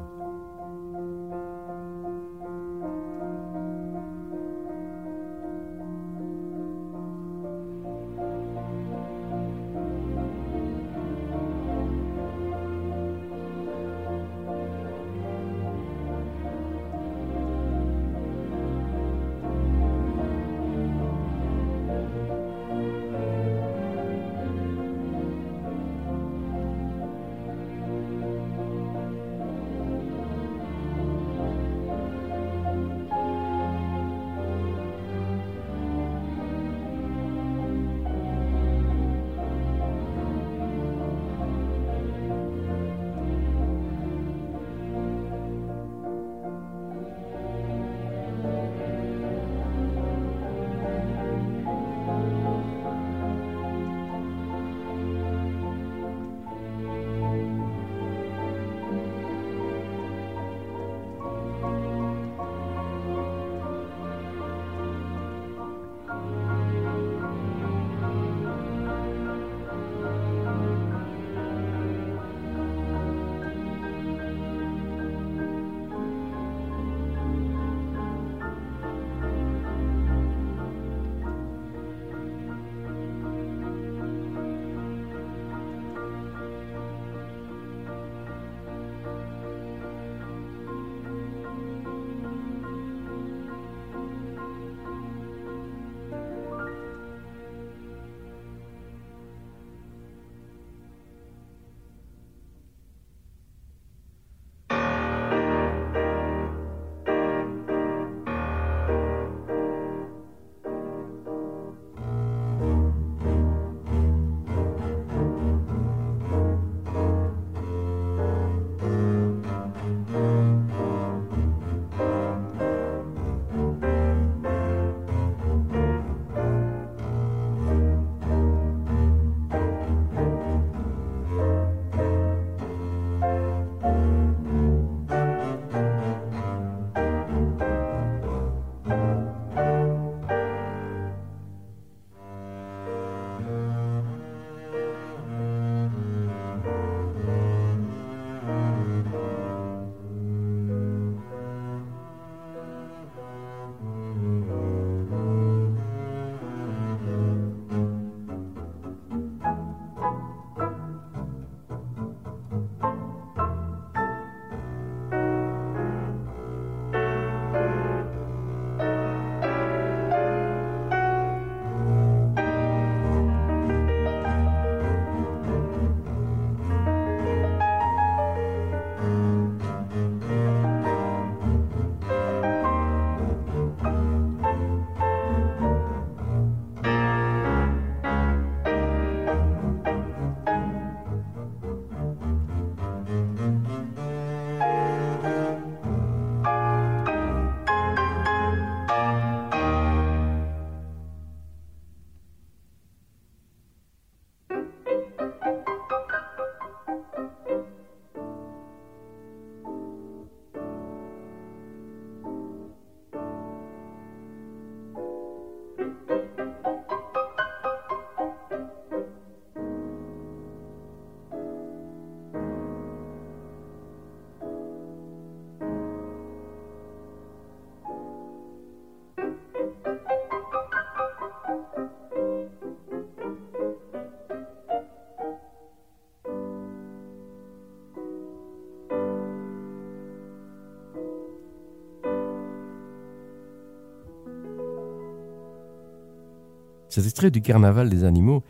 [246.96, 248.42] Ces extraits du carnaval des animaux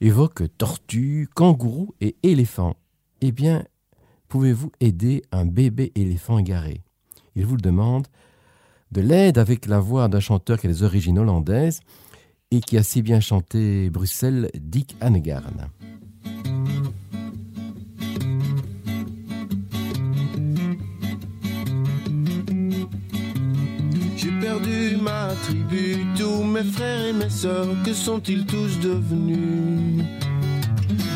[0.00, 2.74] évoquent tortues, kangourous et éléphants.
[3.20, 3.62] Eh bien,
[4.26, 6.82] pouvez-vous aider un bébé éléphant égaré?
[7.36, 8.08] Il vous le demande
[8.90, 11.78] de l'aide avec la voix d'un chanteur qui a des origines hollandaises
[12.50, 15.70] et qui a si bien chanté Bruxelles, Dick Hannegarn.
[26.16, 30.04] Tous mes frères et mes sœurs, que sont-ils tous devenus?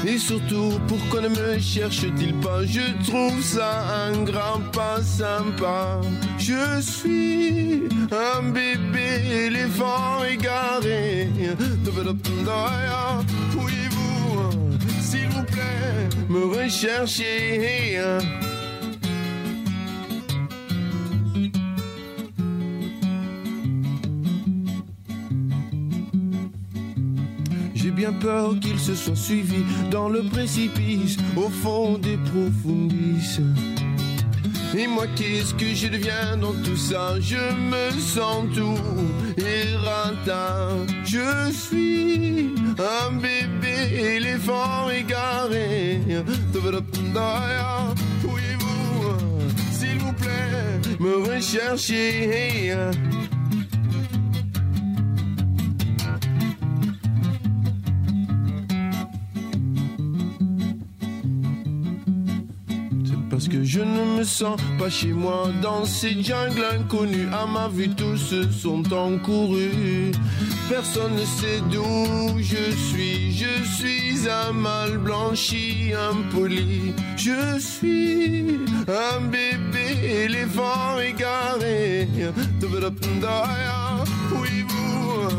[0.06, 2.64] Et surtout, pourquoi ne me cherche-t-il pas?
[2.66, 6.00] Je trouve ça un grand pas sympa.
[6.38, 11.28] Je suis un bébé éléphant égaré.
[13.52, 14.50] Pourriez-vous,
[15.00, 18.00] s'il vous plaît, me rechercher?
[28.02, 29.62] Bien peur qu'il se soit suivi
[29.92, 33.38] dans le précipice au fond des profondis.
[34.76, 37.20] Et moi, qu'est-ce que je deviens dans tout ça?
[37.20, 38.74] Je me sens tout
[39.38, 40.84] éreintant.
[41.04, 46.00] Je suis un bébé éléphant égaré.
[48.22, 49.12] Pourriez-vous,
[49.70, 52.74] s'il vous plaît, me rechercher
[63.72, 67.28] je ne me sens pas chez moi dans ces jungles inconnues.
[67.32, 70.12] À ma vue, tous sont encourus.
[70.68, 73.32] Personne ne sait d'où je suis.
[73.32, 76.92] Je suis un mal blanchi, impoli.
[77.16, 82.08] Je suis un bébé éléphant égaré.
[84.28, 85.30] Pourriez-vous,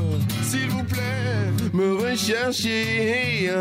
[0.42, 3.52] s'il vous plaît, me rechercher?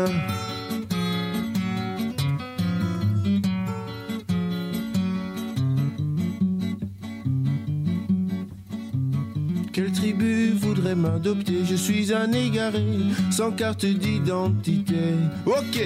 [10.95, 12.85] Je suis un égaré,
[13.31, 15.15] sans carte d'identité.
[15.45, 15.79] Ok,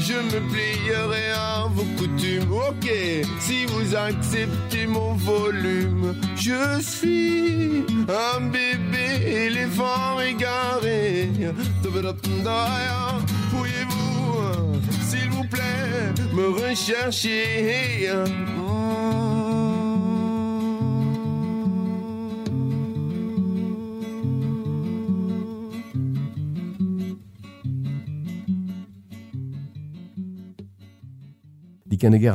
[0.00, 2.52] je me plierai à vos coutumes.
[2.52, 2.90] Ok,
[3.40, 6.14] si vous acceptez mon volume.
[6.36, 11.30] Je suis un bébé éléphant égaré.
[13.50, 18.08] Pourriez-vous, s'il vous plaît, me rechercher?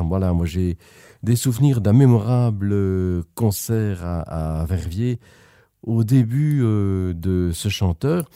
[0.08, 0.78] Voilà, moi j'ai
[1.24, 5.20] des souvenirs d'un mémorable euh, concert à, Verviers
[5.84, 8.30] au début euh, de ce chanteur.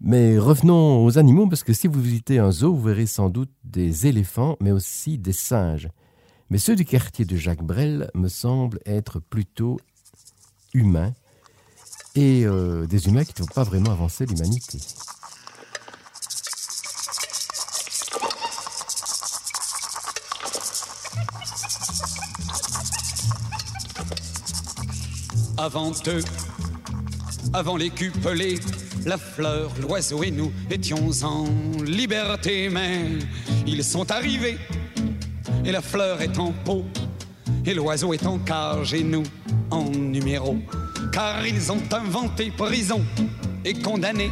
[0.00, 3.50] Mais revenons aux animaux, parce que si vous visitez un zoo, vous verrez sans doute
[3.62, 5.88] des éléphants, mais aussi des singes.
[6.50, 9.78] Mais ceux du quartier de Jacques Brel me semblent être plutôt
[10.74, 11.14] humains,
[12.14, 14.78] et euh, des humains qui n'ont pas vraiment avancé l'humanité.
[25.56, 26.24] Avant eux,
[27.52, 28.58] avant les cupelés,
[29.06, 31.46] la fleur, l'oiseau et nous étions en
[31.84, 33.06] liberté, mais
[33.64, 34.58] ils sont arrivés,
[35.64, 36.84] et la fleur est en pot,
[37.64, 39.22] et l'oiseau est en cage, et nous
[39.70, 40.58] en numéro,
[41.12, 43.04] car ils ont inventé prison
[43.64, 44.30] et condamné,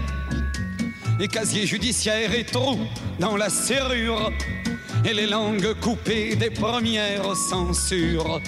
[1.21, 2.79] et casier judiciaire et trou
[3.21, 4.33] dans la serrure
[5.05, 8.41] et les langues coupées des premières censures.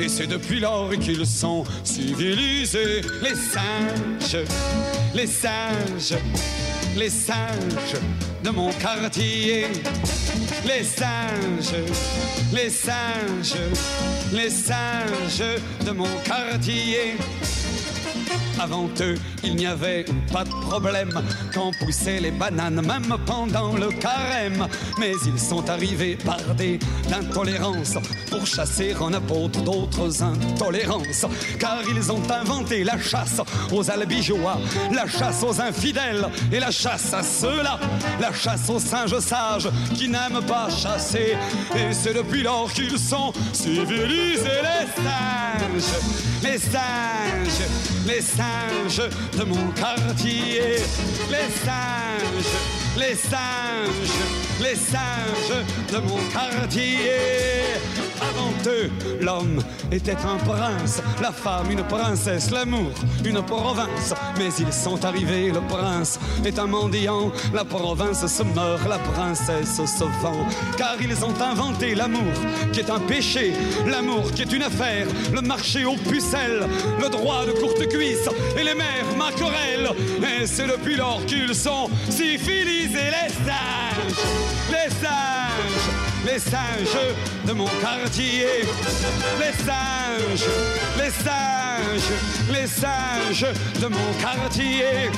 [0.00, 3.02] Et c'est depuis lors qu'ils sont civilisés.
[3.22, 4.44] Les singes,
[5.14, 6.18] les singes,
[6.96, 8.00] les singes
[8.42, 9.66] de mon quartier.
[10.66, 11.74] Les singes,
[12.52, 13.58] les singes,
[14.32, 17.16] les singes de mon quartier.
[18.60, 19.14] Avant eux,
[19.44, 21.12] il n'y avait pas de problème
[21.54, 24.66] quand poussaient les bananes, même pendant le carême.
[24.98, 27.94] Mais ils sont arrivés bardés d'intolérance
[28.30, 31.26] pour chasser en apôtre d'autres intolérances.
[31.58, 33.40] Car ils ont inventé la chasse
[33.72, 34.58] aux albigeois,
[34.92, 37.78] la chasse aux infidèles et la chasse à ceux-là,
[38.20, 41.36] la chasse aux singes sages qui n'aiment pas chasser.
[41.76, 45.94] Et c'est depuis lors qu'ils sont civilisés les singes,
[46.42, 47.68] les singes,
[48.06, 48.47] les singes
[49.36, 50.78] de mon quartier,
[51.30, 54.18] les singes, les singes,
[54.60, 56.98] les singes de mon quartier.
[58.20, 59.62] Avant eux, l'homme
[59.92, 62.90] était un prince, la femme une princesse, l'amour
[63.24, 64.12] une province.
[64.36, 69.76] Mais ils sont arrivés, le prince est un mendiant, la province se meurt, la princesse
[69.76, 70.46] se vend.
[70.76, 72.34] Car ils ont inventé l'amour
[72.72, 73.52] qui est un péché,
[73.86, 76.66] l'amour qui est une affaire, le marché aux pucelles,
[77.00, 79.90] le droit de courte cuisse et les mères maquerelles.
[80.22, 81.88] Et c'est depuis lors qu'ils sont
[82.88, 84.24] civilisés, les singes,
[84.70, 87.14] les singes, les singes
[87.46, 88.46] de mon quartier,
[89.38, 90.48] les singes,
[90.98, 92.12] les singes,
[92.50, 93.46] les singes
[93.80, 95.10] de mon quartier.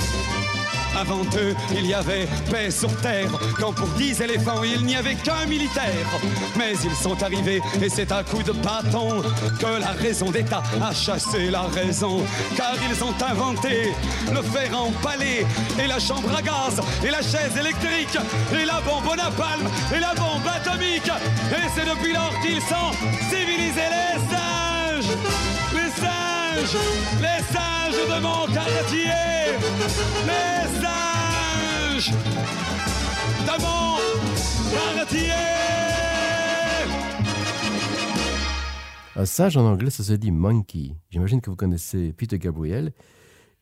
[0.98, 5.14] Avant eux, il y avait paix sur terre, quand pour dix éléphants, il n'y avait
[5.14, 6.06] qu'un militaire.
[6.56, 9.22] Mais ils sont arrivés, et c'est à coup de bâton
[9.58, 12.22] que la raison d'État a chassé la raison.
[12.56, 13.92] Car ils ont inventé
[14.32, 15.46] le fer en palais,
[15.82, 18.18] et la chambre à gaz, et la chaise électrique,
[18.52, 21.10] et la bombe napalm, et la bombe atomique.
[21.50, 22.92] Et c'est depuis lors qu'ils sont
[23.30, 25.39] civilisés les les
[26.61, 29.12] les de mon quartier,
[30.27, 30.81] les
[33.47, 33.97] de mon
[34.70, 35.32] quartier.
[39.16, 40.97] Un singe en anglais, ça se dit monkey.
[41.11, 42.93] J'imagine que vous connaissez Peter Gabriel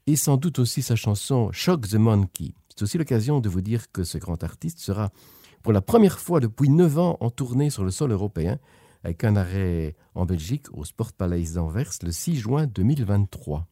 [0.09, 2.53] et sans doute aussi sa chanson Shock the Monkey.
[2.69, 5.11] C'est aussi l'occasion de vous dire que ce grand artiste sera
[5.63, 8.59] pour la première fois depuis 9 ans en tournée sur le sol européen
[9.05, 13.67] avec un arrêt en Belgique au Sport Palace d'Anvers le 6 juin 2023.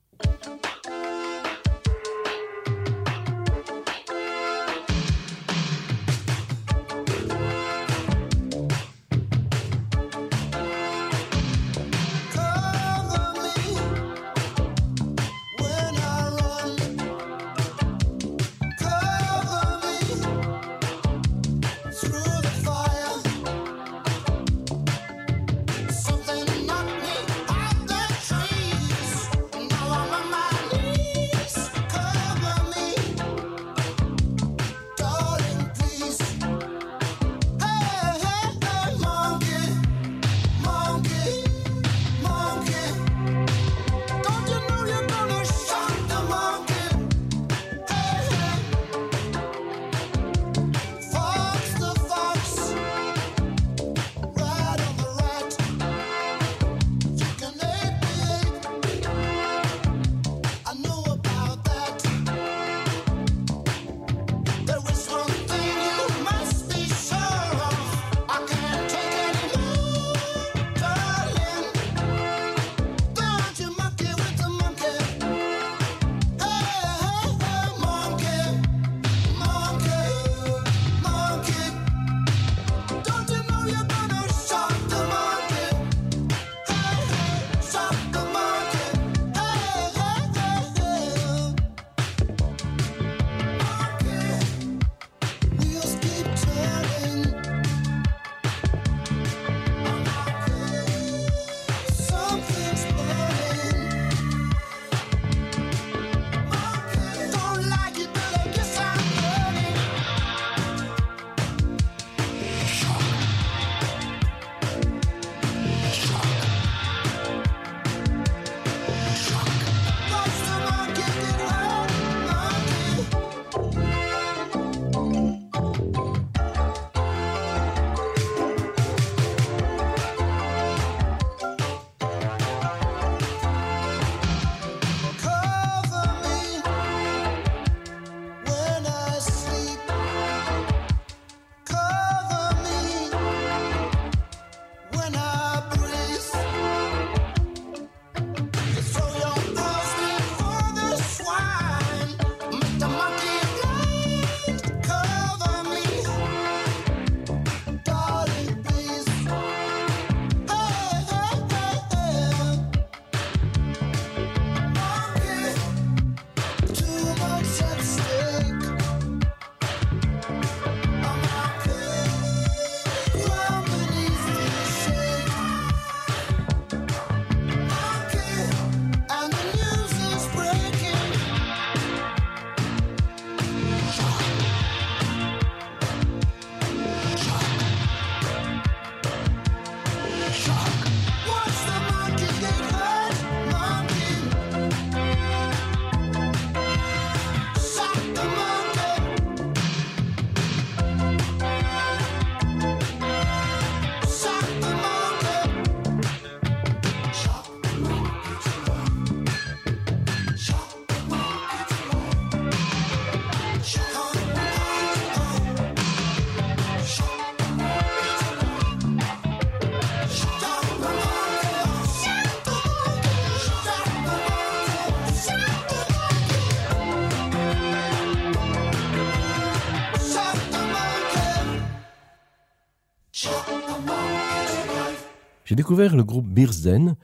[235.56, 236.96] Découvert le groupe Beersden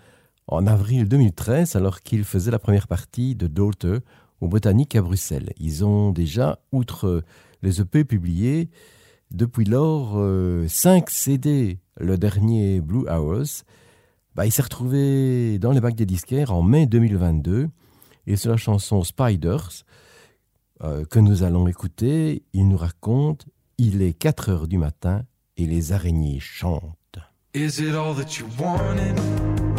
[0.47, 4.01] en avril 2013 alors qu'il faisait la première partie de Daughter
[4.43, 5.55] au Botanique à Bruxelles.
[5.59, 7.25] Ils ont déjà, outre
[7.63, 8.69] les EP publiés,
[9.31, 10.23] depuis lors
[10.69, 11.79] 5 CD.
[11.97, 13.65] Le dernier Blue Hours,
[14.35, 17.71] bah, il s'est retrouvé dans les bacs des disquaires en mai 2022
[18.27, 19.87] et c'est la chanson Spiders
[20.85, 22.43] euh, que nous allons écouter.
[22.53, 23.47] Il nous raconte
[23.79, 25.23] il est 4 heures du matin
[25.57, 26.99] et les araignées chantent.
[27.55, 29.72] Is it all that you wanted?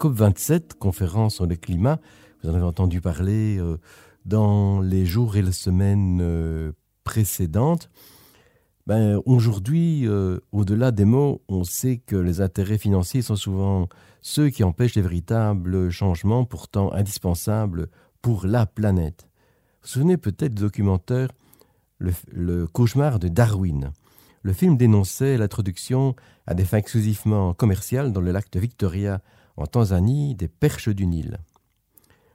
[0.00, 2.00] COP27, conférence sur le climat,
[2.42, 3.76] vous en avez entendu parler euh,
[4.24, 6.72] dans les jours et les semaines euh,
[7.04, 7.90] précédentes.
[8.86, 13.88] Ben, Aujourd'hui, euh, au-delà des mots, on sait que les intérêts financiers sont souvent
[14.22, 17.88] ceux qui empêchent les véritables changements pourtant indispensables
[18.22, 19.28] pour la planète.
[19.28, 21.28] Vous vous souvenez peut-être du documentaire
[21.98, 23.92] le, le cauchemar de Darwin.
[24.42, 26.16] Le film dénonçait l'introduction
[26.46, 29.20] à des fins exclusivement commerciales dans le lac de Victoria
[29.60, 31.38] en Tanzanie des perches du Nil.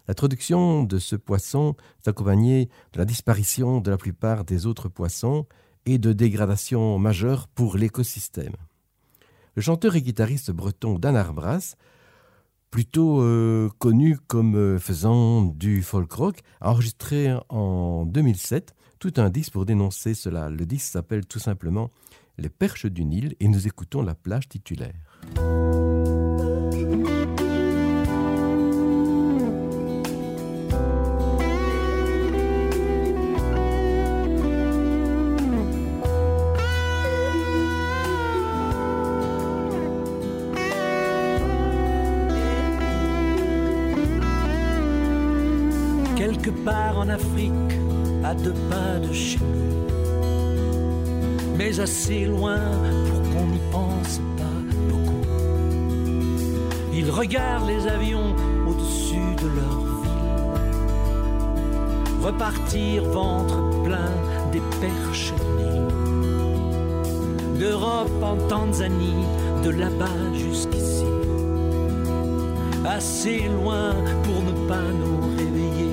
[0.08, 5.48] L'introduction de ce poisson est accompagnée de la disparition de la plupart des autres poissons
[5.88, 8.56] et de dégradations majeures pour l'écosystème.
[9.56, 11.76] Le chanteur et guitariste breton Dan Arbras,
[12.70, 19.30] plutôt euh, connu comme euh, faisant du folk rock, a enregistré en 2007 tout un
[19.30, 20.50] disque pour dénoncer cela.
[20.50, 21.90] Le disque s'appelle tout simplement
[22.38, 24.94] Les perches du Nil et nous écoutons la plage titulaire.
[48.44, 49.86] deux pas de chez nous,
[51.58, 52.60] mais assez loin
[53.08, 54.60] pour qu'on n'y pense pas
[54.90, 55.26] beaucoup.
[56.94, 58.36] Ils regardent les avions
[58.68, 60.44] au-dessus de leur ville,
[62.22, 64.12] repartir ventre plein
[64.52, 65.34] des perches
[67.60, 69.26] d'Europe en Tanzanie,
[69.64, 71.06] de là-bas jusqu'ici,
[72.86, 73.94] assez loin
[74.24, 75.85] pour ne pas nous réveiller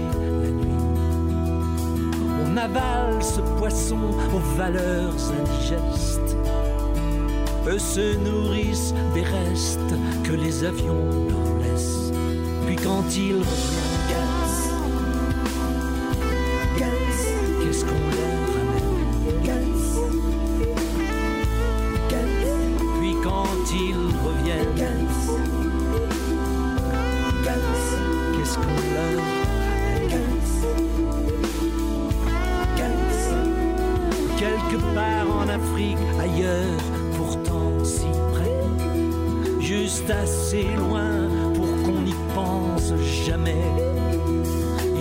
[2.53, 3.99] qu'on avale ce poisson
[4.35, 6.37] aux valeurs indigestes.
[7.67, 12.13] Eux se nourrissent des restes que les avions leur laissent.
[12.67, 13.43] Puis quand ils
[36.21, 36.85] ailleurs,
[37.17, 42.93] pourtant si près, juste assez loin pour qu'on n'y pense
[43.27, 43.65] jamais.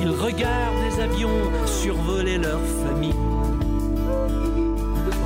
[0.02, 3.14] Ils regardent les avions survoler leur famille,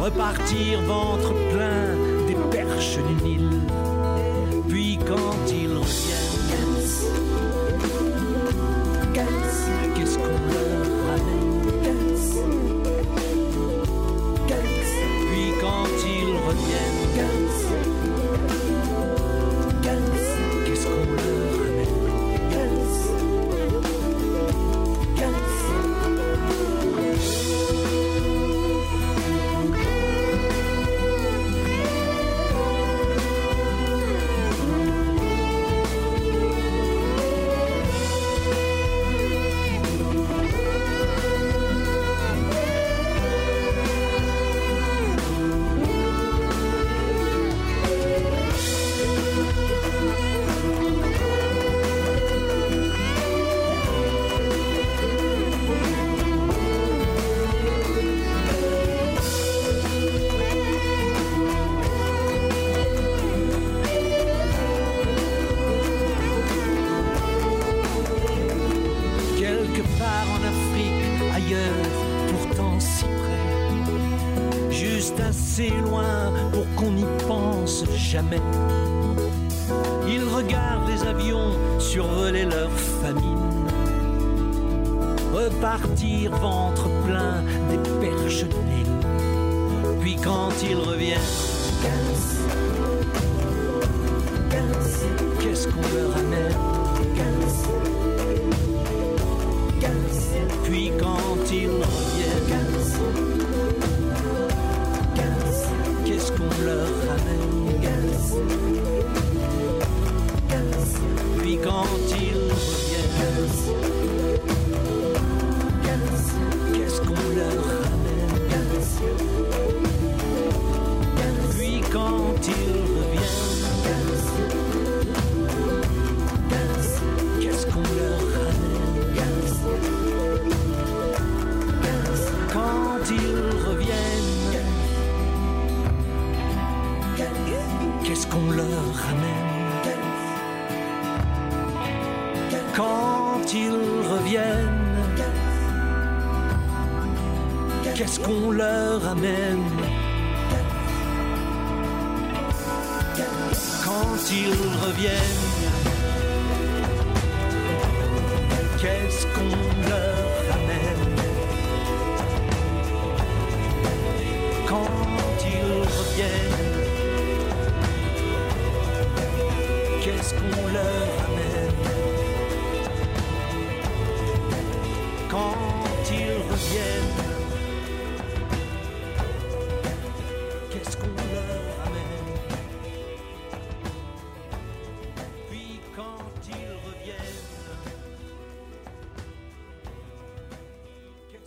[0.02, 1.96] repartir ventre plein
[2.28, 3.50] des perches du Nil,
[4.68, 5.65] puis quand ils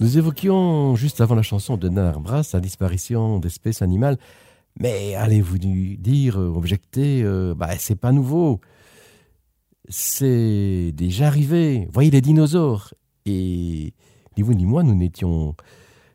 [0.08, 4.16] Nous évoquions juste avant la chanson de Nanar Brass la disparition d'espèces animales.
[4.80, 8.62] Mais allez-vous dire, euh, objecter, euh, bah, c'est pas nouveau.
[9.90, 11.88] C'est déjà arrivé.
[11.92, 12.94] Voyez les dinosaures.
[13.26, 13.92] Et
[14.38, 15.54] ni vous ni moi, nous n'étions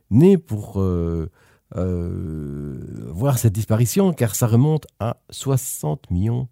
[0.09, 1.29] nés pour euh,
[1.75, 6.47] voir cette disparition, car ça remonte à 60 millions,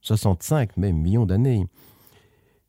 [0.00, 1.68] 65 même millions d'années.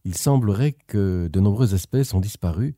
[0.06, 2.76] Il semblerait que de nombreuses espèces ont disparu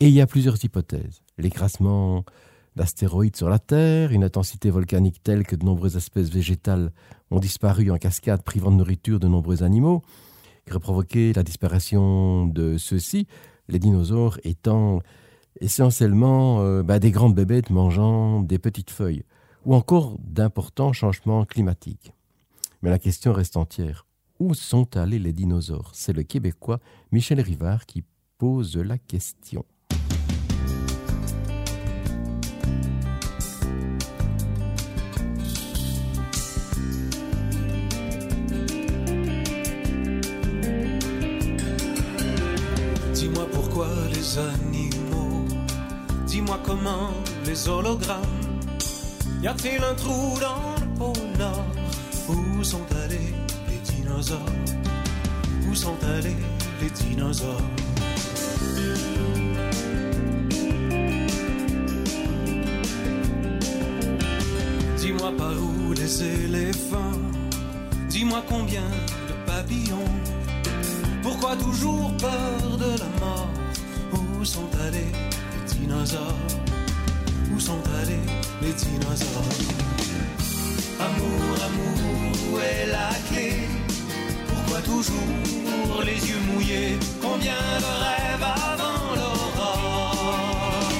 [0.00, 1.22] et il y a plusieurs hypothèses.
[1.38, 2.24] L'écrasement
[2.76, 6.92] d'astéroïdes sur la Terre, une intensité volcanique telle que de nombreuses espèces végétales
[7.30, 10.02] ont disparu en cascade, privant de nourriture de nombreux animaux,
[10.66, 13.26] qui aurait provoqué la disparition de ceux-ci,
[13.68, 15.00] les dinosaures étant
[15.60, 19.24] essentiellement euh, bah, des grandes bébêtes mangeant des petites feuilles,
[19.64, 22.12] ou encore d'importants changements climatiques.
[22.82, 24.06] Mais la question reste entière.
[24.40, 25.92] Où sont allés les dinosaures?
[25.94, 26.80] C'est le Québécois
[27.12, 28.02] Michel Rivard qui
[28.36, 29.64] pose la question.
[44.38, 45.46] Animaux.
[46.26, 47.12] Dis-moi comment
[47.44, 48.40] les hologrammes.
[49.42, 51.66] Y a-t-il un trou dans le pôle Nord?
[52.28, 53.34] Où sont allés
[53.68, 54.38] les dinosaures?
[55.68, 56.36] Où sont allés
[56.80, 57.70] les dinosaures?
[64.96, 67.20] Dis-moi par où les éléphants?
[68.08, 68.88] Dis-moi combien
[69.28, 70.14] de papillons?
[71.22, 73.53] Pourquoi toujours peur de la mort?
[74.44, 75.10] Où sont allés
[75.56, 76.20] les dinosaures
[77.50, 78.20] Où sont allés
[78.60, 79.42] les dinosaures
[81.00, 83.54] Amour, amour, où est la clé.
[84.46, 90.90] Pourquoi toujours les yeux mouillés Combien de rêves avant l'aurore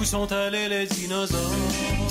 [0.00, 2.07] Où sont allés les dinosaures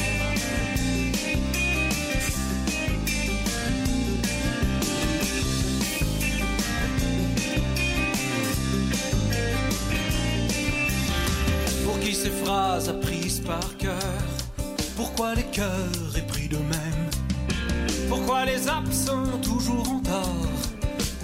[12.14, 14.00] Ces phrases apprises par cœur.
[14.96, 17.10] Pourquoi les cœurs épris d'eux-mêmes
[18.08, 20.48] Pourquoi les absents toujours en tort?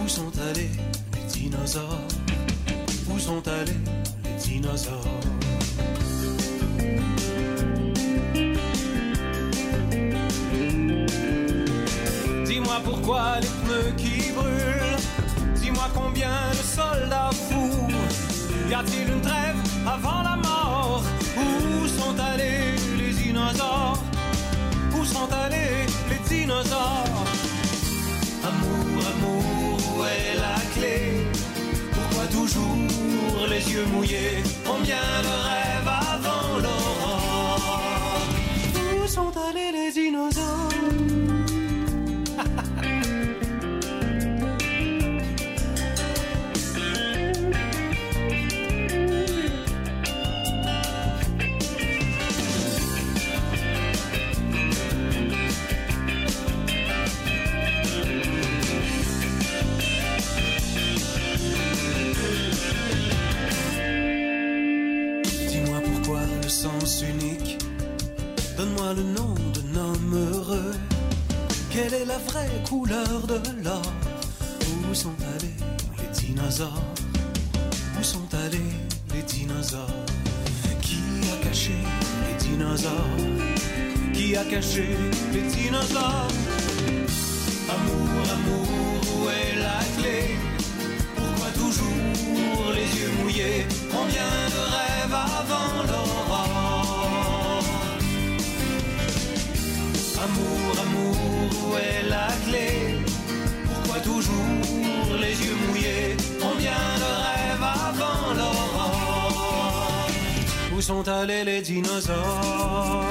[0.03, 0.69] Où sont allés
[1.13, 2.07] les dinosaures?
[3.09, 3.71] Où sont allés
[4.25, 5.07] les dinosaures?
[12.45, 14.97] Dis-moi pourquoi les pneus qui brûlent?
[15.55, 17.87] Dis-moi combien de soldats fous?
[18.69, 19.55] Y a-t-il une trêve
[19.87, 20.32] avant la
[22.31, 24.01] allés les dinosaures.
[24.97, 27.25] Où sont allés les dinosaures?
[28.49, 30.97] Amour, amour, où est la clé.
[31.95, 34.43] Pourquoi toujours les yeux mouillés?
[34.65, 38.27] Combien de rêves avant l'aurore?
[39.03, 40.72] Où sont allés les dinosaures?
[72.13, 73.81] La vraie couleur de l'or.
[74.89, 75.57] Où sont allés
[75.99, 76.93] les dinosaures?
[77.99, 78.73] Où sont allés
[79.13, 80.05] les dinosaures?
[80.85, 81.01] Qui
[81.33, 81.79] a caché
[82.25, 83.17] les dinosaures?
[84.13, 84.87] Qui a caché
[85.33, 86.27] les dinosaures?
[87.75, 88.67] Amour, amour,
[89.13, 90.19] où est la clé?
[91.17, 93.61] Pourquoi toujours les yeux mouillés?
[93.95, 97.63] Combien de rêves avant l'aurore?
[100.25, 100.52] Amour,
[101.63, 102.69] où est la clé
[103.65, 110.07] Pourquoi toujours les yeux mouillés Combien de rêves avant l'aurore
[110.75, 113.03] Où sont allés les dinosaures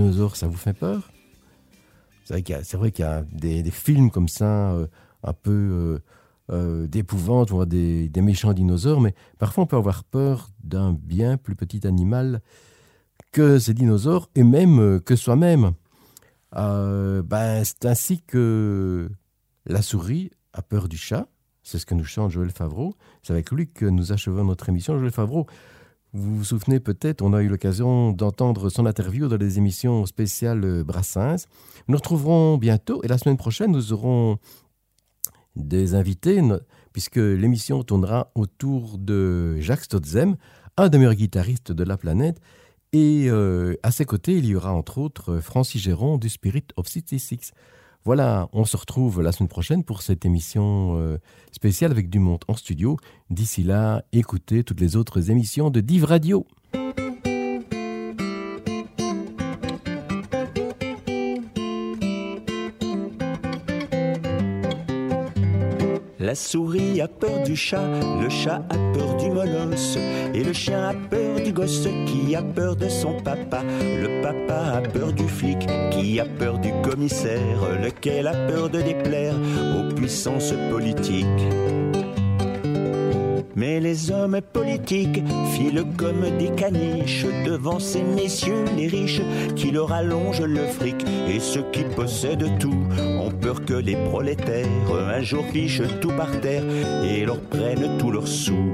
[0.00, 1.10] dinosaures, ça vous fait peur?
[2.24, 4.86] C'est vrai qu'il y a, des, films comme ça, euh,
[5.24, 5.98] un peu euh,
[6.50, 11.36] euh, d'épouvante, voire des, des méchants dinosaures, mais parfois on peut avoir peur d'un bien
[11.36, 12.40] plus petit animal
[13.32, 15.72] que ces dinosaures et même que soi-même.
[16.52, 19.10] Ben, c'est ainsi que
[19.66, 21.26] la souris a peur du chat.
[21.62, 22.94] C'est ce que nous chante Joël Favreau.
[23.22, 24.98] C'est avec lui que nous achevons notre émission.
[24.98, 25.46] Joël Favreau,
[26.12, 30.82] vous vous souvenez peut-être, on a eu l'occasion d'entendre son interview dans les émissions spéciales
[30.82, 31.46] Brassens.
[31.86, 34.38] Nous nous retrouverons bientôt et la semaine prochaine, nous aurons
[35.56, 36.40] des invités,
[36.92, 40.36] puisque l'émission tournera autour de Jacques Stotzem,
[40.76, 42.40] un des meilleurs guitaristes de la planète.
[42.92, 46.88] Et euh, à ses côtés, il y aura entre autres Francis Géron du Spirit of
[46.88, 47.52] 66.
[48.04, 51.18] Voilà, on se retrouve la semaine prochaine pour cette émission euh,
[51.52, 52.96] spéciale avec Dumont en studio.
[53.28, 56.46] D'ici là, écoutez toutes les autres émissions de Div Radio.
[66.18, 67.86] La souris a peur du chat,
[68.22, 69.96] le chat a peur du molosse,
[70.32, 73.62] et le chien a peur du gosse qui a peur de son papa.
[74.22, 79.34] Papa a peur du flic qui a peur du commissaire, lequel a peur de déplaire
[79.78, 81.26] aux puissances politiques.
[83.56, 85.22] Mais les hommes politiques
[85.52, 89.20] filent comme des caniches devant ces messieurs les riches
[89.54, 90.96] qui leur allongent le fric.
[91.28, 92.78] Et ceux qui possèdent tout
[93.18, 94.66] ont peur que les prolétaires
[95.14, 96.64] un jour fichent tout par terre
[97.04, 98.72] et leur prennent tous leurs sous.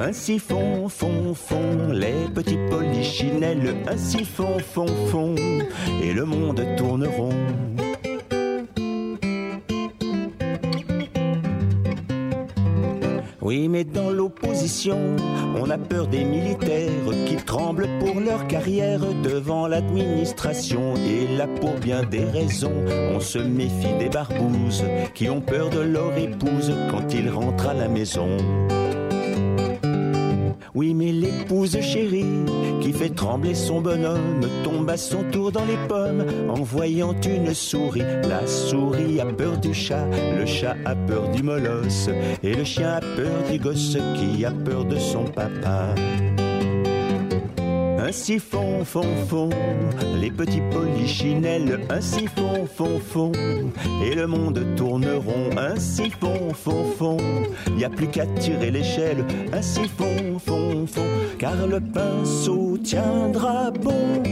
[0.00, 5.34] Ainsi font, font, font les petits polichinelles, ainsi font, font, font,
[6.02, 7.34] et le monde tourne rond.
[13.40, 15.16] Oui, mais dans l'opposition,
[15.56, 16.90] on a peur des militaires
[17.26, 20.94] qui tremblent pour leur carrière devant l'administration.
[20.96, 22.84] Et là, pour bien des raisons,
[23.14, 24.84] on se méfie des barbouzes
[25.14, 28.36] qui ont peur de leur épouse quand ils rentrent à la maison.
[30.74, 32.44] Oui, mais l'épouse chérie
[32.80, 37.54] qui fait trembler son bonhomme tombe à son tour dans les pommes en voyant une
[37.54, 38.02] souris.
[38.28, 40.06] La souris a peur du chat,
[40.38, 42.08] le chat a peur du molosse
[42.42, 45.94] et le chien a peur du gosse qui a peur de son papa.
[47.98, 49.50] Ainsi font, font, font
[50.20, 53.32] les petits polichinelles, ainsi font, font, font,
[54.04, 55.50] et le monde tourne rond.
[55.56, 57.16] Ainsi font, font, font,
[57.76, 61.06] y a plus qu'à tirer l'échelle, ainsi font, font, font,
[61.38, 64.22] car le pinceau tiendra bon.